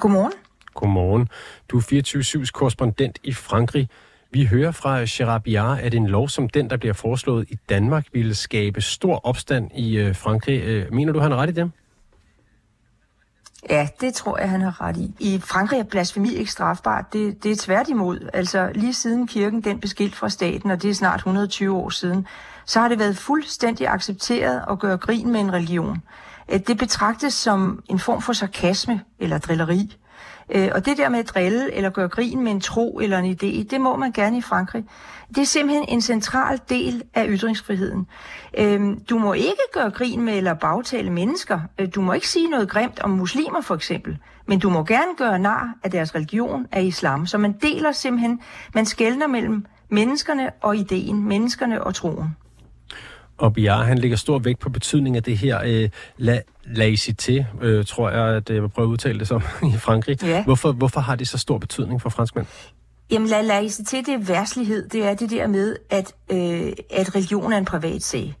Godmorgen. 0.00 0.32
Godmorgen. 0.76 1.28
Du 1.68 1.78
er 1.78 1.82
24-7's 1.82 2.50
korrespondent 2.50 3.18
i 3.22 3.32
Frankrig. 3.32 3.88
Vi 4.30 4.44
hører 4.44 4.70
fra 4.70 5.04
Gerard 5.08 5.80
at 5.80 5.94
en 5.94 6.06
lov 6.06 6.28
som 6.28 6.48
den, 6.48 6.70
der 6.70 6.76
bliver 6.76 6.92
foreslået 6.92 7.50
i 7.50 7.58
Danmark, 7.68 8.06
ville 8.12 8.34
skabe 8.34 8.80
stor 8.80 9.26
opstand 9.26 9.70
i 9.74 9.98
øh, 9.98 10.16
Frankrig. 10.16 10.62
Øh, 10.62 10.92
mener 10.92 11.12
du, 11.12 11.20
han 11.20 11.30
har 11.30 11.38
ret 11.38 11.48
i 11.48 11.52
det? 11.52 11.70
Ja, 13.70 13.88
det 14.00 14.14
tror 14.14 14.38
jeg, 14.38 14.50
han 14.50 14.60
har 14.60 14.80
ret 14.80 14.96
i. 14.96 15.14
I 15.18 15.40
Frankrig 15.40 15.78
er 15.80 15.84
blasfemi 15.84 16.34
ikke 16.34 16.50
strafbart. 16.50 17.12
Det, 17.12 17.42
det 17.42 17.50
er 17.50 17.56
tværtimod. 17.56 18.28
Altså 18.32 18.70
lige 18.74 18.94
siden 18.94 19.26
kirken 19.26 19.60
den 19.60 19.80
beskilt 19.80 20.14
fra 20.14 20.28
staten, 20.28 20.70
og 20.70 20.82
det 20.82 20.90
er 20.90 20.94
snart 20.94 21.18
120 21.18 21.76
år 21.76 21.90
siden, 21.90 22.26
så 22.66 22.80
har 22.80 22.88
det 22.88 22.98
været 22.98 23.16
fuldstændig 23.16 23.88
accepteret 23.88 24.62
at 24.70 24.78
gøre 24.78 24.96
grin 24.96 25.32
med 25.32 25.40
en 25.40 25.52
religion. 25.52 26.02
Det 26.66 26.78
betragtes 26.78 27.34
som 27.34 27.82
en 27.90 27.98
form 27.98 28.22
for 28.22 28.32
sarkasme 28.32 29.00
eller 29.18 29.38
drilleri. 29.38 29.96
Øh, 30.50 30.68
og 30.74 30.86
det 30.86 30.96
der 30.96 31.08
med 31.08 31.18
at 31.18 31.28
drille 31.28 31.74
eller 31.74 31.90
gøre 31.90 32.08
grin 32.08 32.44
med 32.44 32.52
en 32.52 32.60
tro 32.60 32.98
eller 33.02 33.18
en 33.18 33.32
idé, 33.32 33.68
det 33.70 33.80
må 33.80 33.96
man 33.96 34.12
gerne 34.12 34.38
i 34.38 34.40
Frankrig. 34.40 34.84
Det 35.28 35.38
er 35.38 35.46
simpelthen 35.46 35.84
en 35.88 36.00
central 36.00 36.60
del 36.68 37.02
af 37.14 37.26
ytringsfriheden. 37.28 38.06
Øh, 38.58 38.80
du 39.10 39.18
må 39.18 39.32
ikke 39.32 39.62
gøre 39.72 39.90
grin 39.90 40.20
med 40.20 40.36
eller 40.36 40.54
bagtale 40.54 41.10
mennesker. 41.10 41.60
Øh, 41.78 41.88
du 41.94 42.00
må 42.00 42.12
ikke 42.12 42.28
sige 42.28 42.50
noget 42.50 42.68
grimt 42.68 43.00
om 43.00 43.10
muslimer 43.10 43.60
for 43.60 43.74
eksempel. 43.74 44.18
Men 44.46 44.58
du 44.58 44.70
må 44.70 44.84
gerne 44.84 45.16
gøre 45.16 45.38
nar 45.38 45.74
af 45.84 45.90
deres 45.90 46.14
religion 46.14 46.66
af 46.72 46.82
islam. 46.82 47.26
Så 47.26 47.38
man 47.38 47.52
deler 47.52 47.92
simpelthen, 47.92 48.40
man 48.74 48.86
skældner 48.86 49.26
mellem 49.26 49.66
menneskerne 49.88 50.50
og 50.60 50.76
ideen, 50.76 51.28
menneskerne 51.28 51.84
og 51.84 51.94
troen. 51.94 52.36
Og 53.38 53.52
Biar, 53.52 53.82
han 53.82 53.98
lægger 53.98 54.16
stor 54.16 54.38
vægt 54.38 54.58
på 54.58 54.70
betydningen 54.70 55.16
af 55.16 55.22
det 55.22 55.38
her 55.38 55.60
øh, 55.64 55.88
la, 56.16 56.40
laicité, 56.64 57.44
øh, 57.62 57.84
tror 57.84 58.10
jeg, 58.10 58.36
at 58.36 58.50
jeg 58.50 58.62
vil 58.62 58.68
prøve 58.68 58.86
at 58.86 58.90
udtale 58.90 59.18
det 59.18 59.28
som 59.28 59.42
i 59.74 59.76
Frankrig. 59.78 60.22
Ja. 60.22 60.44
Hvorfor, 60.44 60.72
hvorfor 60.72 61.00
har 61.00 61.14
det 61.14 61.28
så 61.28 61.38
stor 61.38 61.58
betydning 61.58 62.02
for 62.02 62.10
franskmænd? 62.10 62.46
Jamen, 63.10 63.28
la 63.28 63.60
laicité, 63.60 63.96
det 63.96 64.08
er 64.08 64.18
værslighed. 64.18 64.88
Det 64.88 65.04
er 65.04 65.14
det 65.14 65.30
der 65.30 65.46
med, 65.46 65.76
at, 65.90 66.12
øh, 66.32 66.72
at 66.90 67.14
religion 67.14 67.52
er 67.52 67.58
en 67.58 67.64
privat 67.64 68.02
sag. 68.02 68.36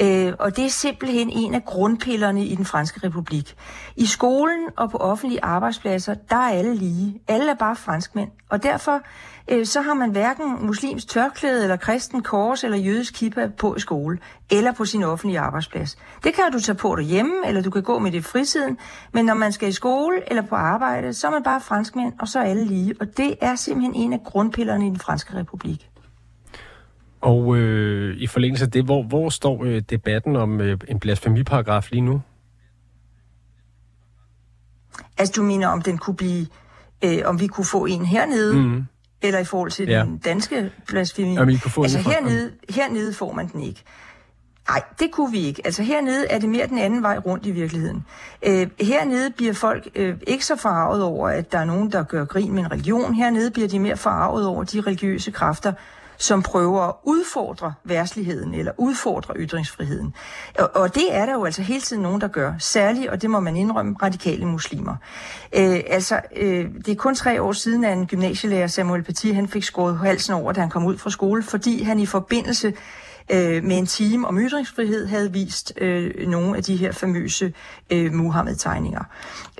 Øh, 0.00 0.32
og 0.38 0.56
det 0.56 0.64
er 0.64 0.70
simpelthen 0.70 1.30
en 1.30 1.54
af 1.54 1.64
grundpillerne 1.64 2.44
i 2.44 2.54
den 2.54 2.64
franske 2.64 3.06
republik. 3.06 3.54
I 3.96 4.06
skolen 4.06 4.68
og 4.76 4.90
på 4.90 4.96
offentlige 4.96 5.44
arbejdspladser, 5.44 6.14
der 6.14 6.36
er 6.36 6.50
alle 6.50 6.74
lige. 6.74 7.20
Alle 7.28 7.50
er 7.50 7.54
bare 7.54 7.76
franskmænd. 7.76 8.30
Og 8.48 8.62
derfor 8.62 9.00
øh, 9.48 9.66
så 9.66 9.80
har 9.80 9.94
man 9.94 10.10
hverken 10.10 10.66
muslims 10.66 11.04
tørklæde 11.04 11.62
eller 11.62 11.76
kristen 11.76 12.22
kors 12.22 12.64
eller 12.64 12.78
jødisk 12.78 13.14
kippa 13.14 13.48
på 13.58 13.76
i 13.76 13.80
skole 13.80 14.18
eller 14.50 14.72
på 14.72 14.84
sin 14.84 15.02
offentlige 15.02 15.40
arbejdsplads. 15.40 15.98
Det 16.24 16.34
kan 16.34 16.44
du 16.52 16.60
tage 16.60 16.76
på 16.76 16.96
derhjemme, 16.96 17.34
eller 17.46 17.62
du 17.62 17.70
kan 17.70 17.82
gå 17.82 17.98
med 17.98 18.12
det 18.12 18.18
i 18.18 18.22
fritiden, 18.22 18.78
men 19.12 19.24
når 19.24 19.34
man 19.34 19.52
skal 19.52 19.68
i 19.68 19.72
skole 19.72 20.30
eller 20.30 20.42
på 20.42 20.54
arbejde, 20.54 21.12
så 21.12 21.26
er 21.26 21.30
man 21.30 21.42
bare 21.42 21.60
franskmænd, 21.60 22.12
og 22.20 22.28
så 22.28 22.38
er 22.38 22.44
alle 22.44 22.64
lige. 22.64 22.94
Og 23.00 23.16
det 23.16 23.34
er 23.40 23.54
simpelthen 23.54 23.94
en 23.94 24.12
af 24.12 24.20
grundpillerne 24.24 24.86
i 24.86 24.90
den 24.90 24.98
franske 24.98 25.36
republik. 25.36 25.89
Og 27.20 27.56
øh, 27.56 28.16
i 28.16 28.26
forlængelse 28.26 28.64
af 28.64 28.70
det, 28.70 28.84
hvor, 28.84 29.02
hvor 29.02 29.28
står 29.28 29.64
øh, 29.64 29.82
debatten 29.90 30.36
om 30.36 30.60
øh, 30.60 30.78
en 30.88 31.00
blasfemiparagraf 31.00 31.90
lige 31.90 32.00
nu? 32.00 32.22
Altså, 35.18 35.32
du 35.36 35.42
mener, 35.42 35.68
om 35.68 35.82
den 35.82 35.98
kunne 35.98 36.16
blive, 36.16 36.46
øh, 37.04 37.18
om 37.24 37.40
vi 37.40 37.46
kunne 37.46 37.64
få 37.64 37.86
en 37.86 38.04
hernede, 38.06 38.56
mm. 38.56 38.84
eller 39.22 39.38
i 39.40 39.44
forhold 39.44 39.70
til 39.70 39.88
ja. 39.88 40.04
den 40.04 40.18
danske 40.18 40.72
blasfemi? 40.86 41.38
Om 41.38 41.48
I 41.48 41.56
kunne 41.56 41.70
få 41.70 41.82
altså, 41.82 41.98
hernede, 41.98 42.52
hernede 42.68 43.14
får 43.14 43.32
man 43.32 43.48
den 43.48 43.60
ikke. 43.60 43.84
Nej, 44.68 44.82
det 44.98 45.10
kunne 45.12 45.32
vi 45.32 45.38
ikke. 45.38 45.62
Altså 45.64 45.82
hernede 45.82 46.26
er 46.26 46.38
det 46.38 46.48
mere 46.48 46.66
den 46.66 46.78
anden 46.78 47.02
vej 47.02 47.18
rundt 47.18 47.46
i 47.46 47.50
virkeligheden. 47.50 48.04
Øh, 48.42 48.70
hernede 48.80 49.30
bliver 49.30 49.52
folk 49.52 49.88
øh, 49.94 50.16
ikke 50.26 50.46
så 50.46 50.56
farvet 50.56 51.02
over, 51.02 51.28
at 51.28 51.52
der 51.52 51.58
er 51.58 51.64
nogen, 51.64 51.92
der 51.92 52.02
gør 52.02 52.24
grin 52.24 52.52
med 52.52 52.62
en 52.62 52.72
religion. 52.72 53.14
Hernede 53.14 53.50
bliver 53.50 53.68
de 53.68 53.78
mere 53.78 53.96
farvet 53.96 54.46
over 54.46 54.64
de 54.64 54.80
religiøse 54.80 55.30
kræfter, 55.30 55.72
som 56.20 56.42
prøver 56.42 56.80
at 56.80 56.94
udfordre 57.04 57.74
værsligheden 57.84 58.54
eller 58.54 58.72
udfordre 58.76 59.34
ytringsfriheden. 59.36 60.14
Og, 60.58 60.70
og 60.74 60.94
det 60.94 61.14
er 61.14 61.26
der 61.26 61.32
jo 61.32 61.44
altså 61.44 61.62
hele 61.62 61.80
tiden 61.80 62.02
nogen, 62.02 62.20
der 62.20 62.28
gør. 62.28 62.52
Særligt, 62.58 63.08
og 63.08 63.22
det 63.22 63.30
må 63.30 63.40
man 63.40 63.56
indrømme, 63.56 63.96
radikale 64.02 64.46
muslimer. 64.46 64.96
Øh, 65.56 65.80
altså, 65.86 66.20
øh, 66.36 66.66
det 66.86 66.88
er 66.88 66.96
kun 66.96 67.14
tre 67.14 67.42
år 67.42 67.52
siden, 67.52 67.84
at 67.84 67.92
en 67.92 68.06
gymnasielærer, 68.06 68.66
Samuel 68.66 69.02
Paty, 69.02 69.26
han 69.26 69.48
fik 69.48 69.64
skåret 69.64 69.98
halsen 69.98 70.34
over, 70.34 70.52
da 70.52 70.60
han 70.60 70.70
kom 70.70 70.86
ud 70.86 70.98
fra 70.98 71.10
skole, 71.10 71.42
fordi 71.42 71.82
han 71.82 72.00
i 72.00 72.06
forbindelse 72.06 72.72
øh, 73.30 73.64
med 73.64 73.78
en 73.78 73.86
time 73.86 74.28
om 74.28 74.38
ytringsfrihed 74.38 75.06
havde 75.06 75.32
vist 75.32 75.72
øh, 75.76 76.28
nogle 76.28 76.56
af 76.56 76.62
de 76.62 76.76
her 76.76 76.92
famøse 76.92 77.52
øh, 77.90 78.14
Muhammed-tegninger. 78.14 79.04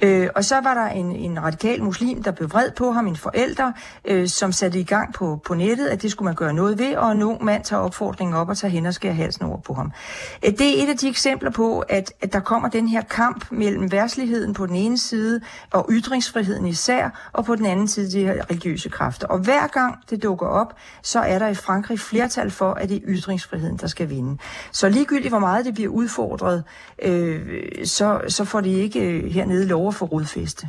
Øh, 0.03 0.29
og 0.35 0.45
så 0.45 0.61
var 0.61 0.75
der 0.75 0.87
en, 0.87 1.12
en 1.12 1.43
radikal 1.43 1.83
muslim, 1.83 2.23
der 2.23 2.31
blev 2.31 2.50
vred 2.50 2.71
på 2.71 2.93
ham, 2.93 3.07
en 3.07 3.17
forælder, 3.17 3.73
øh, 4.05 4.29
som 4.29 4.53
satte 4.53 4.81
i 4.81 4.85
gang 4.85 5.15
på, 5.15 5.41
på 5.47 5.55
nettet, 5.55 5.87
at 5.87 6.03
det 6.03 6.11
skulle 6.11 6.27
man 6.27 6.35
gøre 6.35 6.53
noget 6.53 6.79
ved, 6.79 6.97
og 6.97 7.12
en 7.12 7.23
ung 7.23 7.45
mand 7.45 7.65
tager 7.65 7.83
opfordringen 7.83 8.37
op 8.37 8.49
og 8.49 8.57
tager 8.57 8.73
hen 8.73 8.87
og 8.87 8.95
skærer 8.95 9.15
halsen 9.15 9.45
over 9.45 9.61
på 9.61 9.75
ham. 9.75 9.93
Øh, 10.47 10.53
det 10.53 10.79
er 10.79 10.83
et 10.83 10.89
af 10.89 10.97
de 10.97 11.09
eksempler 11.09 11.50
på, 11.50 11.81
at, 11.81 12.12
at 12.21 12.33
der 12.33 12.41
kommer 12.41 12.69
den 12.69 12.89
her 12.89 13.03
kamp 13.03 13.47
mellem 13.50 13.93
værtsligheden 13.93 14.55
på 14.55 14.67
den 14.67 14.77
ene 14.77 14.99
side, 14.99 15.41
og 15.71 15.87
ytringsfriheden 15.91 16.67
især, 16.67 17.31
og 17.33 17.45
på 17.45 17.57
den 17.57 17.67
anden 17.67 17.89
side 17.89 18.11
de 18.12 18.25
her 18.25 18.50
religiøse 18.50 18.89
kræfter. 18.89 19.27
Og 19.27 19.39
hver 19.39 19.67
gang 19.67 19.99
det 20.11 20.23
dukker 20.23 20.47
op, 20.47 20.77
så 21.03 21.21
er 21.21 21.39
der 21.39 21.49
i 21.49 21.55
Frankrig 21.55 22.00
flertal 22.00 22.50
for, 22.50 22.73
at 22.73 22.89
det 22.89 22.97
er 22.97 23.00
ytringsfriheden, 23.61 23.76
der 23.76 23.87
skal 23.87 24.09
vinde. 24.09 24.38
Så 24.73 24.88
ligegyldigt 24.88 25.33
hvor 25.33 25.38
meget 25.38 25.64
det 25.64 25.75
bliver 25.75 25.90
udfordret, 25.90 26.64
øh, 27.02 27.85
så, 27.85 28.21
så 28.29 28.45
får 28.45 28.61
de 28.61 28.73
ikke 28.73 29.00
øh, 29.00 29.31
hernede 29.31 29.67
lov 29.67 29.88
at 29.88 29.95
få 29.95 30.05
rodfæste. 30.05 30.69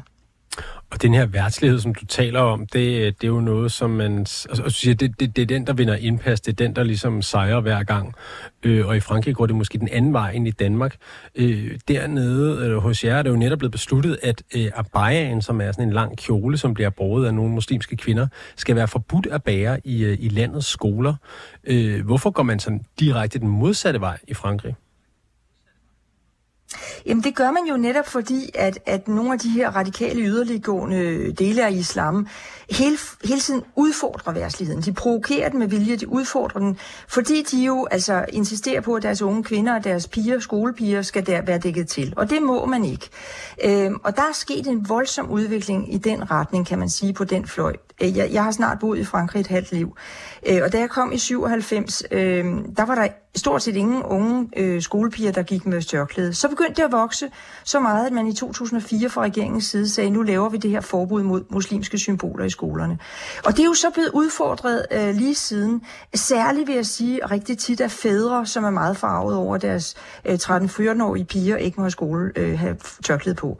Den 1.01 1.13
her 1.13 1.25
værtslighed, 1.25 1.79
som 1.79 1.95
du 1.95 2.05
taler 2.05 2.39
om, 2.39 2.59
det, 2.59 3.21
det 3.21 3.27
er 3.27 3.31
jo 3.31 3.39
noget, 3.39 3.71
som 3.71 3.89
man... 3.89 4.19
Altså, 4.19 4.63
siger, 4.67 4.95
det, 4.95 5.19
det, 5.19 5.35
det 5.35 5.41
er 5.41 5.45
den, 5.45 5.67
der 5.67 5.73
vinder 5.73 5.95
indpas, 5.95 6.41
det 6.41 6.51
er 6.51 6.55
den, 6.55 6.75
der 6.75 6.83
ligesom 6.83 7.21
sejrer 7.21 7.59
hver 7.59 7.83
gang. 7.83 8.13
Øh, 8.63 8.87
og 8.87 8.97
i 8.97 8.99
Frankrig 8.99 9.35
går 9.35 9.45
det 9.45 9.55
måske 9.55 9.77
den 9.77 9.89
anden 9.91 10.13
vej 10.13 10.31
end 10.31 10.47
i 10.47 10.51
Danmark. 10.51 10.95
Øh, 11.35 11.79
dernede 11.87 12.65
øh, 12.65 12.77
hos 12.77 13.03
jer 13.03 13.15
er 13.15 13.21
det 13.21 13.29
jo 13.29 13.35
netop 13.35 13.59
blevet 13.59 13.71
besluttet, 13.71 14.19
at 14.23 14.43
øh, 14.55 14.71
abayaen, 14.75 15.41
som 15.41 15.61
er 15.61 15.71
sådan 15.71 15.87
en 15.87 15.93
lang 15.93 16.17
kjole, 16.17 16.57
som 16.57 16.73
bliver 16.73 16.89
båret 16.89 17.27
af 17.27 17.33
nogle 17.33 17.51
muslimske 17.51 17.97
kvinder, 17.97 18.27
skal 18.55 18.75
være 18.75 18.87
forbudt 18.87 19.27
at 19.27 19.43
bære 19.43 19.87
i, 19.87 20.03
øh, 20.03 20.17
i 20.19 20.29
landets 20.29 20.67
skoler. 20.67 21.15
Øh, 21.63 22.05
hvorfor 22.05 22.29
går 22.29 22.43
man 22.43 22.59
sådan 22.59 22.81
direkte 22.99 23.39
den 23.39 23.47
modsatte 23.47 24.01
vej 24.01 24.17
i 24.27 24.33
Frankrig? 24.33 24.75
Jamen 27.05 27.23
det 27.23 27.35
gør 27.35 27.51
man 27.51 27.65
jo 27.69 27.77
netop 27.77 28.07
fordi, 28.07 28.49
at, 28.55 28.79
at 28.85 29.07
nogle 29.07 29.33
af 29.33 29.39
de 29.39 29.49
her 29.49 29.75
radikale 29.75 30.21
yderliggående 30.21 31.31
dele 31.31 31.65
af 31.65 31.71
islam 31.71 32.27
hele, 32.71 32.97
hele 33.23 33.39
tiden 33.39 33.63
udfordrer 33.75 34.33
værtsligheden. 34.33 34.81
De 34.81 34.93
provokerer 34.93 35.49
den 35.49 35.59
med 35.59 35.67
vilje, 35.67 35.95
de 35.95 36.07
udfordrer 36.07 36.59
den, 36.59 36.77
fordi 37.07 37.43
de 37.51 37.65
jo 37.65 37.87
altså 37.91 38.25
insisterer 38.29 38.81
på, 38.81 38.93
at 38.93 39.03
deres 39.03 39.21
unge 39.21 39.43
kvinder 39.43 39.75
og 39.75 39.83
deres 39.83 40.07
piger, 40.07 40.39
skolepiger, 40.39 41.01
skal 41.01 41.25
der 41.25 41.41
være 41.41 41.57
dækket 41.57 41.87
til. 41.87 42.13
Og 42.17 42.29
det 42.29 42.41
må 42.41 42.65
man 42.65 42.85
ikke. 42.85 43.09
Øhm, 43.63 43.99
og 44.03 44.15
der 44.15 44.21
er 44.21 44.33
sket 44.33 44.67
en 44.67 44.89
voldsom 44.89 45.29
udvikling 45.29 45.93
i 45.93 45.97
den 45.97 46.31
retning, 46.31 46.67
kan 46.67 46.79
man 46.79 46.89
sige, 46.89 47.13
på 47.13 47.23
den 47.23 47.47
fløj. 47.47 47.75
Øh, 48.01 48.17
jeg, 48.17 48.29
jeg 48.31 48.43
har 48.43 48.51
snart 48.51 48.79
boet 48.79 48.99
i 48.99 49.03
Frankrig 49.03 49.39
et 49.39 49.47
halvt 49.47 49.71
liv. 49.71 49.97
Øh, 50.47 50.59
og 50.63 50.73
da 50.73 50.79
jeg 50.79 50.89
kom 50.89 51.11
i 51.11 51.17
97, 51.17 52.03
øh, 52.11 52.45
der 52.77 52.85
var 52.85 52.95
der 52.95 53.07
stort 53.35 53.63
set 53.63 53.75
ingen 53.75 54.03
unge 54.03 54.49
øh, 54.57 54.81
skolepiger, 54.81 55.31
der 55.31 55.43
gik 55.43 55.65
med 55.65 55.81
tørklæde. 55.81 56.33
Så 56.33 56.49
begyndte 56.49 56.73
det 56.73 56.83
at 56.83 56.91
vokse 56.91 57.29
så 57.63 57.79
meget, 57.79 58.05
at 58.05 58.13
man 58.13 58.27
i 58.27 58.33
2004 58.33 59.09
fra 59.09 59.21
regeringens 59.21 59.65
side 59.65 59.89
sagde, 59.89 60.09
nu 60.09 60.21
laver 60.21 60.49
vi 60.49 60.57
det 60.57 60.71
her 60.71 60.81
forbud 60.81 61.23
mod 61.23 61.43
muslimske 61.49 61.97
symboler 61.97 62.45
i 62.45 62.49
skolerne. 62.49 62.99
Og 63.45 63.51
det 63.51 63.59
er 63.59 63.65
jo 63.65 63.73
så 63.73 63.89
blevet 63.93 64.09
udfordret 64.13 64.85
øh, 64.91 65.15
lige 65.15 65.35
siden. 65.35 65.81
Særligt 66.15 66.67
vil 66.67 66.75
jeg 66.75 66.85
sige 66.85 67.25
rigtig 67.25 67.57
tit 67.57 67.81
af 67.81 67.91
fædre, 67.91 68.45
som 68.45 68.63
er 68.63 68.69
meget 68.69 68.97
farvet 68.97 69.35
over 69.35 69.57
deres 69.57 69.95
øh, 70.25 70.33
13-14-årige 70.33 71.25
piger 71.25 71.57
ikke 71.57 71.77
må 71.77 71.83
have 71.83 71.91
skole 71.91 72.31
øh, 72.35 72.59
have 72.59 72.77
tørklæde 73.03 73.35
på. 73.35 73.57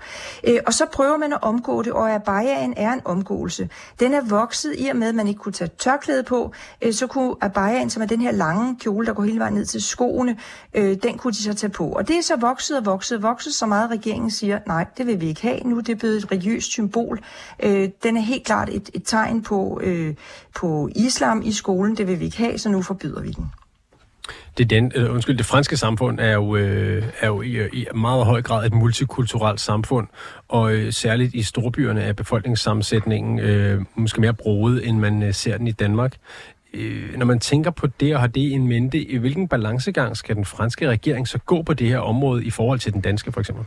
Øh, 0.47 0.59
og 0.65 0.73
så 0.73 0.85
prøver 0.93 1.17
man 1.17 1.33
at 1.33 1.39
omgå 1.41 1.81
det, 1.81 1.93
og 1.93 2.11
abayaen 2.11 2.73
er 2.77 2.93
en 2.93 3.01
omgåelse. 3.05 3.69
Den 3.99 4.13
er 4.13 4.21
vokset 4.21 4.75
i 4.77 4.87
og 4.87 4.95
med, 4.95 5.07
at 5.07 5.15
man 5.15 5.27
ikke 5.27 5.39
kunne 5.39 5.53
tage 5.53 5.71
tørklæde 5.79 6.23
på, 6.23 6.51
øh, 6.81 6.93
så 6.93 7.07
kunne 7.07 7.35
abayaen, 7.41 7.89
som 7.89 8.01
er 8.01 8.07
den 8.07 8.21
her 8.21 8.31
lange 8.31 8.77
kjole, 8.79 9.07
der 9.07 9.13
går 9.13 9.23
hele 9.23 9.39
vejen 9.39 9.53
ned 9.53 9.60
til 9.65 9.81
skoene, 9.81 10.37
øh, 10.73 10.97
den 11.03 11.17
kunne 11.17 11.33
de 11.33 11.43
så 11.43 11.53
tage 11.53 11.71
på. 11.71 11.89
Og 11.89 12.07
det 12.07 12.17
er 12.17 12.21
så 12.21 12.35
vokset 12.35 12.77
og 12.77 12.85
vokset 12.85 13.17
og 13.17 13.23
vokset, 13.23 13.53
så 13.53 13.65
meget 13.65 13.91
regeringen 13.91 14.31
siger, 14.31 14.59
nej, 14.67 14.85
det 14.97 15.07
vil 15.07 15.21
vi 15.21 15.27
ikke 15.27 15.41
have. 15.41 15.59
Nu 15.59 15.77
er 15.77 15.81
det 15.81 15.99
blevet 15.99 16.17
et 16.17 16.31
religiøst 16.31 16.71
symbol. 16.71 17.19
Øh, 17.63 17.89
den 18.03 18.17
er 18.17 18.21
helt 18.21 18.45
klart 18.45 18.69
et, 18.69 18.89
et 18.93 19.01
tegn 19.05 19.41
på, 19.41 19.81
øh, 19.83 20.15
på 20.55 20.89
islam 20.95 21.41
i 21.45 21.51
skolen. 21.51 21.97
Det 21.97 22.07
vil 22.07 22.19
vi 22.19 22.25
ikke 22.25 22.37
have, 22.37 22.57
så 22.57 22.69
nu 22.69 22.81
forbyder 22.81 23.21
vi 23.21 23.31
den. 23.31 23.51
Det, 24.57 24.69
den, 24.69 24.91
øh, 24.95 25.13
undskyld, 25.13 25.37
det 25.37 25.45
franske 25.45 25.77
samfund 25.77 26.19
er 26.19 26.33
jo, 26.33 26.55
øh, 26.55 27.03
er 27.19 27.27
jo 27.27 27.41
i, 27.41 27.67
i 27.73 27.85
meget 27.95 28.25
høj 28.25 28.41
grad 28.41 28.65
et 28.65 28.73
multikulturelt 28.73 29.59
samfund, 29.59 30.07
og 30.47 30.73
øh, 30.73 30.93
særligt 30.93 31.35
i 31.35 31.43
storbyerne 31.43 32.01
er 32.01 32.13
befolkningssammensætningen 32.13 33.39
øh, 33.39 33.81
måske 33.95 34.21
mere 34.21 34.33
broet, 34.33 34.87
end 34.87 34.97
man 34.97 35.23
øh, 35.23 35.33
ser 35.33 35.57
den 35.57 35.67
i 35.67 35.71
Danmark. 35.71 36.17
Øh, 36.73 37.17
når 37.17 37.25
man 37.25 37.39
tænker 37.39 37.71
på 37.71 37.87
det 37.87 38.15
og 38.15 38.19
har 38.19 38.27
det 38.27 38.53
en 38.53 38.67
mente, 38.67 38.97
i 38.97 39.17
hvilken 39.17 39.47
balancegang 39.47 40.17
skal 40.17 40.35
den 40.35 40.45
franske 40.45 40.89
regering 40.89 41.27
så 41.27 41.37
gå 41.37 41.61
på 41.61 41.73
det 41.73 41.87
her 41.87 41.99
område 41.99 42.45
i 42.45 42.49
forhold 42.49 42.79
til 42.79 42.93
den 42.93 43.01
danske 43.01 43.31
for 43.31 43.39
eksempel? 43.39 43.65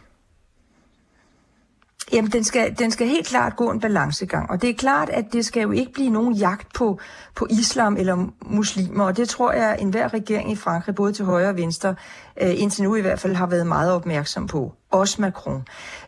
Jamen, 2.12 2.30
den 2.30 2.44
skal, 2.44 2.78
den 2.78 2.90
skal 2.90 3.06
helt 3.06 3.26
klart 3.26 3.56
gå 3.56 3.70
en 3.70 3.80
balancegang. 3.80 4.50
Og 4.50 4.62
det 4.62 4.70
er 4.70 4.74
klart, 4.74 5.10
at 5.10 5.24
det 5.32 5.44
skal 5.44 5.62
jo 5.62 5.70
ikke 5.70 5.92
blive 5.92 6.10
nogen 6.10 6.34
jagt 6.34 6.72
på, 6.74 7.00
på 7.34 7.46
islam 7.50 7.96
eller 7.96 8.26
muslimer. 8.46 9.04
Og 9.04 9.16
det 9.16 9.28
tror 9.28 9.52
jeg, 9.52 9.70
at 9.70 9.80
enhver 9.80 10.14
regering 10.14 10.52
i 10.52 10.56
Frankrig, 10.56 10.94
både 10.94 11.12
til 11.12 11.24
højre 11.24 11.48
og 11.48 11.56
venstre, 11.56 11.94
øh, 12.42 12.60
indtil 12.60 12.84
nu 12.84 12.94
i 12.94 13.00
hvert 13.00 13.20
fald 13.20 13.34
har 13.34 13.46
været 13.46 13.66
meget 13.66 13.92
opmærksom 13.92 14.46
på. 14.46 14.72
Også 14.94 15.20
Macron. 15.20 15.64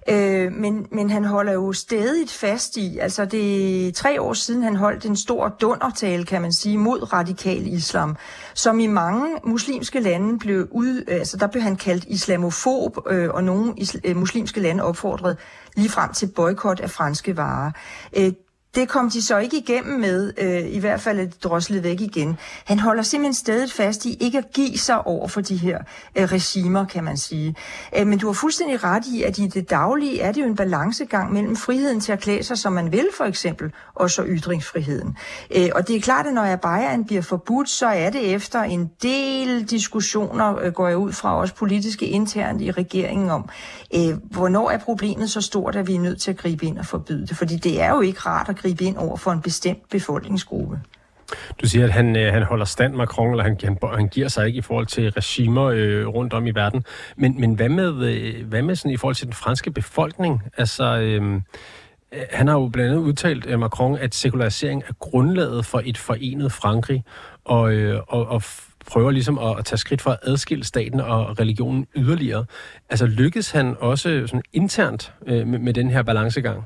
Øh, 0.09 0.53
men, 0.53 0.87
men 0.93 1.11
han 1.11 1.25
holder 1.25 1.53
jo 1.53 1.73
stedigt 1.73 2.33
fast 2.33 2.77
i, 2.77 2.99
altså 2.99 3.25
det 3.25 3.89
er 3.89 3.93
tre 3.93 4.21
år 4.21 4.33
siden, 4.33 4.63
han 4.63 4.77
holdt 4.77 5.05
en 5.05 5.17
stor 5.17 5.49
dundertale, 5.49 6.25
kan 6.25 6.43
man 6.43 6.53
sige, 6.53 6.79
mod 6.79 7.13
radikal 7.13 7.67
islam, 7.67 8.17
som 8.55 8.81
i 8.81 8.87
mange 8.87 9.27
muslimske 9.45 10.01
lande 10.01 10.39
blev 10.39 10.69
ud, 10.71 11.05
altså 11.09 11.37
der 11.37 11.47
blev 11.47 11.63
han 11.63 11.77
kaldt 11.77 12.05
islamofob, 12.09 12.99
øh, 13.11 13.31
og 13.31 13.45
nogle 13.45 13.75
isl- 13.81 14.01
øh, 14.05 14.17
muslimske 14.17 14.61
lande 14.61 14.85
opfordrede 14.85 15.37
lige 15.77 15.89
frem 15.89 16.13
til 16.13 16.27
boykot 16.27 16.81
af 16.81 16.91
franske 16.91 17.37
varer. 17.37 17.71
Øh, 18.17 18.33
det 18.77 18.89
kom 18.89 19.11
de 19.11 19.23
så 19.23 19.39
ikke 19.39 19.59
igennem 19.59 20.01
med, 20.01 20.33
øh, 20.39 20.75
i 20.75 20.79
hvert 20.79 21.01
fald 21.01 21.21
et 21.21 21.45
droslet 21.45 21.83
væk 21.83 22.01
igen. 22.01 22.39
Han 22.65 22.79
holder 22.79 23.03
simpelthen 23.03 23.35
stedet 23.35 23.73
fast 23.73 24.05
i 24.05 24.15
ikke 24.21 24.39
at 24.39 24.53
give 24.55 24.79
sig 24.79 25.07
over 25.07 25.29
for 25.29 25.41
de 25.41 25.57
her 25.57 25.79
øh, 26.17 26.25
regimer, 26.25 26.85
kan 26.85 27.05
man 27.05 27.17
sige. 27.17 27.55
Øh, 27.99 28.07
men 28.07 28.19
du 28.19 28.27
har 28.27 28.33
fuldstændig 28.33 28.85
ret 28.85 29.07
i, 29.07 29.23
at 29.23 29.39
i 29.39 29.47
det 29.47 29.71
daglige 29.71 30.21
er 30.21 30.33
det 30.33 30.41
jo 30.41 30.47
en 30.47 30.57
balancegang 30.57 31.33
mellem 31.33 31.57
friheden 31.57 32.01
til 32.01 32.13
at 32.13 32.21
klæde 32.21 32.43
sig, 32.43 32.59
som 32.59 32.73
man 32.73 32.93
vil 32.93 33.09
for 33.17 33.25
eksempel, 33.25 33.73
og 33.95 34.11
så 34.11 34.25
ytringsfriheden. 34.27 35.17
Øh, 35.57 35.69
og 35.75 35.89
det 35.89 35.97
er 35.97 36.01
klart, 36.01 36.27
at 36.27 36.35
når 36.35 36.57
Bayern 36.57 37.05
bliver 37.05 37.23
forbudt, 37.23 37.69
så 37.69 37.87
er 37.87 38.11
det 38.11 38.35
efter 38.35 38.63
en 38.63 38.91
del 39.03 39.65
diskussioner, 39.65 40.59
øh, 40.63 40.73
går 40.73 40.89
jeg 40.89 40.97
ud 40.97 41.13
fra, 41.13 41.37
også 41.37 41.55
politiske 41.55 42.07
internt 42.07 42.63
i 42.63 42.71
regeringen 42.71 43.31
om, 43.31 43.49
øh, 43.95 44.17
hvornår 44.31 44.71
er 44.71 44.79
problemet 44.79 45.31
så 45.31 45.41
stort, 45.41 45.77
at 45.77 45.87
vi 45.87 45.95
er 45.95 46.01
nødt 46.01 46.21
til 46.21 46.31
at 46.31 46.37
gribe 46.37 46.67
ind 46.67 46.79
og 46.79 46.87
forbyde 46.87 47.27
det. 47.27 47.37
Fordi 47.37 47.57
det 47.57 47.83
er 47.83 47.95
jo 47.95 48.01
ikke 48.01 48.21
rart 48.21 48.49
at 48.49 48.57
gribe 48.67 48.85
ind 48.85 48.97
over 48.97 49.17
for 49.17 49.31
en 49.31 49.41
bestemt 49.41 49.89
befolkningsgruppe. 49.91 50.81
Du 51.63 51.69
siger, 51.69 51.85
at 51.85 51.93
han, 51.93 52.17
øh, 52.17 52.33
han 52.33 52.43
holder 52.43 52.65
stand, 52.65 52.95
Macron, 52.95 53.31
eller 53.31 53.45
han, 53.45 53.57
han, 53.65 53.79
han 53.95 54.09
giver 54.09 54.29
sig 54.29 54.47
ikke 54.47 54.59
i 54.59 54.63
forhold 54.63 54.87
til 54.87 55.11
regimer 55.11 55.65
øh, 55.65 56.07
rundt 56.07 56.33
om 56.33 56.47
i 56.47 56.51
verden. 56.51 56.85
Men, 57.17 57.41
men 57.41 57.55
hvad 57.55 57.69
med, 57.69 58.05
øh, 58.05 58.47
hvad 58.47 58.63
med 58.63 58.77
sådan, 58.77 58.93
i 58.93 58.97
forhold 58.97 59.15
til 59.15 59.27
den 59.27 59.35
franske 59.35 59.71
befolkning? 59.71 60.43
Altså, 60.57 60.99
øhm, 60.99 61.43
øh, 62.13 62.21
han 62.31 62.49
har 62.49 62.55
jo 62.55 62.69
blandt 62.69 62.91
andet 62.91 63.03
udtalt, 63.03 63.47
øh, 63.47 63.61
Macron, 63.61 63.99
at 63.99 64.15
sekularisering 64.15 64.83
er 64.89 64.93
grundlaget 64.93 65.67
for 65.67 65.83
et 65.85 65.99
forenet 65.99 66.53
Frankrig, 66.53 67.05
og, 67.45 67.73
øh, 67.73 68.01
og, 68.09 68.27
og 68.27 68.43
prøver 68.87 69.11
ligesom 69.11 69.39
at, 69.39 69.59
at 69.59 69.65
tage 69.65 69.79
skridt 69.79 70.03
for 70.03 70.11
at 70.11 70.19
adskille 70.23 70.65
staten 70.65 71.01
og 71.01 71.41
religionen 71.41 71.87
yderligere. 71.97 72.45
Altså 72.91 73.07
lykkes 73.07 73.51
han 73.51 73.77
også 73.79 74.23
sådan 74.27 74.43
internt 74.53 75.13
øh, 75.27 75.47
med, 75.47 75.59
med 75.59 75.75
den 75.75 75.91
her 75.91 76.03
balancegang? 76.03 76.65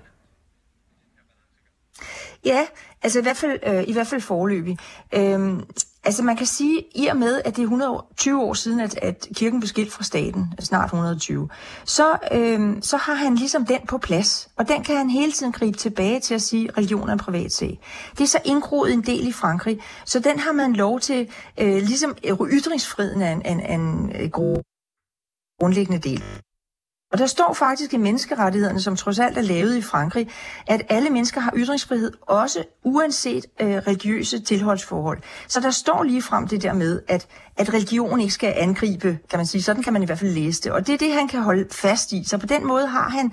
Ja, 2.44 2.66
altså 3.02 3.18
i 3.18 3.22
hvert 3.22 3.36
fald, 3.36 3.58
øh, 3.66 3.88
i 3.88 3.92
hvert 3.92 4.06
fald 4.06 4.20
forløbig. 4.20 4.78
Øhm, 5.14 5.64
altså 6.04 6.22
man 6.22 6.36
kan 6.36 6.46
sige, 6.46 6.84
i 6.94 7.06
og 7.06 7.16
med, 7.16 7.40
at 7.44 7.56
det 7.56 7.62
er 7.62 7.66
120 7.66 8.42
år 8.42 8.54
siden, 8.54 8.80
at, 8.80 8.98
at 9.02 9.28
kirken 9.34 9.60
blev 9.60 9.68
skilt 9.68 9.92
fra 9.92 10.04
staten, 10.04 10.54
snart 10.60 10.84
120, 10.84 11.48
så, 11.84 12.18
øhm, 12.32 12.82
så 12.82 12.96
har 12.96 13.14
han 13.14 13.34
ligesom 13.34 13.66
den 13.66 13.80
på 13.88 13.98
plads. 13.98 14.48
Og 14.56 14.68
den 14.68 14.82
kan 14.82 14.96
han 14.96 15.10
hele 15.10 15.32
tiden 15.32 15.52
gribe 15.52 15.78
tilbage 15.78 16.20
til 16.20 16.34
at 16.34 16.42
sige, 16.42 16.68
at 16.68 16.76
religion 16.78 17.08
er 17.08 17.12
en 17.12 17.18
privat 17.18 17.52
sag. 17.52 17.80
Det 18.12 18.20
er 18.20 18.28
så 18.28 18.40
indgroet 18.44 18.92
en 18.92 19.02
del 19.02 19.28
i 19.28 19.32
Frankrig, 19.32 19.80
så 20.04 20.20
den 20.20 20.38
har 20.38 20.52
man 20.52 20.72
lov 20.72 21.00
til, 21.00 21.28
øh, 21.60 21.76
ligesom 21.76 22.16
ytringsfriheden 22.52 23.22
er 23.22 23.32
en, 23.32 23.42
en, 23.46 23.80
en, 23.80 24.12
øh, 24.14 24.22
en 24.22 24.30
grundlæggende 25.60 25.98
del. 25.98 26.22
Og 27.12 27.18
der 27.18 27.26
står 27.26 27.54
faktisk 27.54 27.94
i 27.94 27.96
menneskerettighederne, 27.96 28.80
som 28.80 28.96
trods 28.96 29.18
alt 29.18 29.38
er 29.38 29.42
lavet 29.42 29.76
i 29.76 29.82
Frankrig, 29.82 30.28
at 30.66 30.82
alle 30.88 31.10
mennesker 31.10 31.40
har 31.40 31.52
ytringsfrihed, 31.56 32.12
også 32.22 32.64
uanset 32.84 33.46
øh, 33.60 33.76
religiøse 33.76 34.40
tilholdsforhold. 34.40 35.18
Så 35.48 35.60
der 35.60 35.70
står 35.70 36.02
lige 36.02 36.22
frem 36.22 36.48
det 36.48 36.62
der 36.62 36.72
med, 36.72 37.00
at, 37.08 37.26
at 37.56 37.74
religion 37.74 38.20
ikke 38.20 38.32
skal 38.32 38.54
angribe, 38.56 39.18
kan 39.30 39.38
man 39.38 39.46
sige. 39.46 39.62
Sådan 39.62 39.82
kan 39.82 39.92
man 39.92 40.02
i 40.02 40.06
hvert 40.06 40.18
fald 40.18 40.30
læse 40.30 40.62
det. 40.62 40.72
Og 40.72 40.86
det 40.86 40.92
er 40.92 40.98
det, 40.98 41.12
han 41.12 41.28
kan 41.28 41.42
holde 41.42 41.66
fast 41.70 42.12
i. 42.12 42.24
Så 42.24 42.38
på 42.38 42.46
den 42.46 42.66
måde 42.66 42.86
har 42.86 43.08
han 43.08 43.32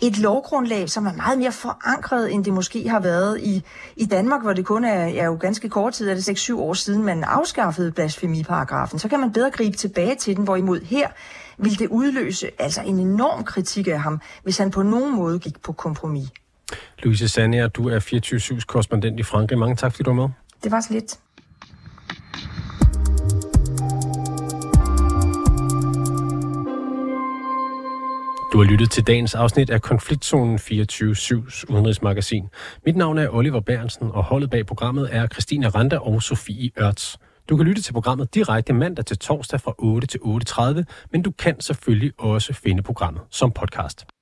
et 0.00 0.18
lovgrundlag, 0.18 0.90
som 0.90 1.06
er 1.06 1.12
meget 1.12 1.38
mere 1.38 1.52
forankret, 1.52 2.32
end 2.32 2.44
det 2.44 2.52
måske 2.52 2.88
har 2.88 3.00
været 3.00 3.40
i, 3.40 3.62
i 3.96 4.04
Danmark, 4.04 4.42
hvor 4.42 4.52
det 4.52 4.66
kun 4.66 4.84
er, 4.84 5.20
er 5.20 5.24
jo 5.24 5.36
ganske 5.40 5.68
kort 5.68 5.92
tid, 5.92 6.08
er 6.08 6.14
det 6.14 6.48
6-7 6.50 6.56
år 6.56 6.74
siden, 6.74 7.02
man 7.02 7.24
afskaffede 7.24 7.92
blasfemiparagrafen. 7.92 8.98
Så 8.98 9.08
kan 9.08 9.20
man 9.20 9.32
bedre 9.32 9.50
gribe 9.50 9.76
tilbage 9.76 10.14
til 10.14 10.36
den, 10.36 10.44
hvorimod 10.44 10.80
her 10.80 11.08
ville 11.58 11.76
det 11.76 11.88
udløse 11.88 12.50
altså 12.58 12.82
en 12.82 12.98
enorm 12.98 13.44
kritik 13.44 13.88
af 13.88 14.00
ham, 14.00 14.20
hvis 14.42 14.58
han 14.58 14.70
på 14.70 14.82
nogen 14.82 15.16
måde 15.16 15.38
gik 15.38 15.62
på 15.62 15.72
kompromis. 15.72 16.28
Louise 16.98 17.28
Sandier, 17.28 17.68
du 17.68 17.88
er 17.88 18.00
24-7's 18.00 18.64
korrespondent 18.64 19.20
i 19.20 19.22
Frankrig. 19.22 19.58
Mange 19.58 19.76
tak, 19.76 19.92
fordi 19.92 20.02
du 20.02 20.10
var 20.10 20.22
med. 20.22 20.28
Det 20.62 20.72
var 20.72 20.80
så 20.80 20.92
lidt. 20.92 21.18
Du 28.54 28.58
har 28.58 28.64
lyttet 28.70 28.90
til 28.90 29.06
dagens 29.06 29.34
afsnit 29.34 29.70
af 29.70 29.82
Konfliktzonen 29.82 30.58
24-7's 30.58 31.64
udenrigsmagasin. 31.68 32.44
Mit 32.86 32.96
navn 32.96 33.18
er 33.18 33.28
Oliver 33.28 33.60
Bernsen, 33.60 34.10
og 34.10 34.24
holdet 34.24 34.50
bag 34.50 34.66
programmet 34.66 35.08
er 35.12 35.26
Christine 35.26 35.68
Randa 35.68 35.98
og 35.98 36.22
Sofie 36.22 36.70
Ørts. 36.80 37.18
Du 37.48 37.56
kan 37.56 37.66
lytte 37.66 37.82
til 37.82 37.92
programmet 37.92 38.34
direkte 38.34 38.72
mandag 38.72 39.06
til 39.06 39.18
torsdag 39.18 39.60
fra 39.60 39.74
8 39.78 40.06
til 40.06 40.18
8.30, 40.18 40.84
men 41.12 41.22
du 41.22 41.30
kan 41.30 41.60
selvfølgelig 41.60 42.12
også 42.18 42.52
finde 42.52 42.82
programmet 42.82 43.22
som 43.30 43.52
podcast. 43.52 44.13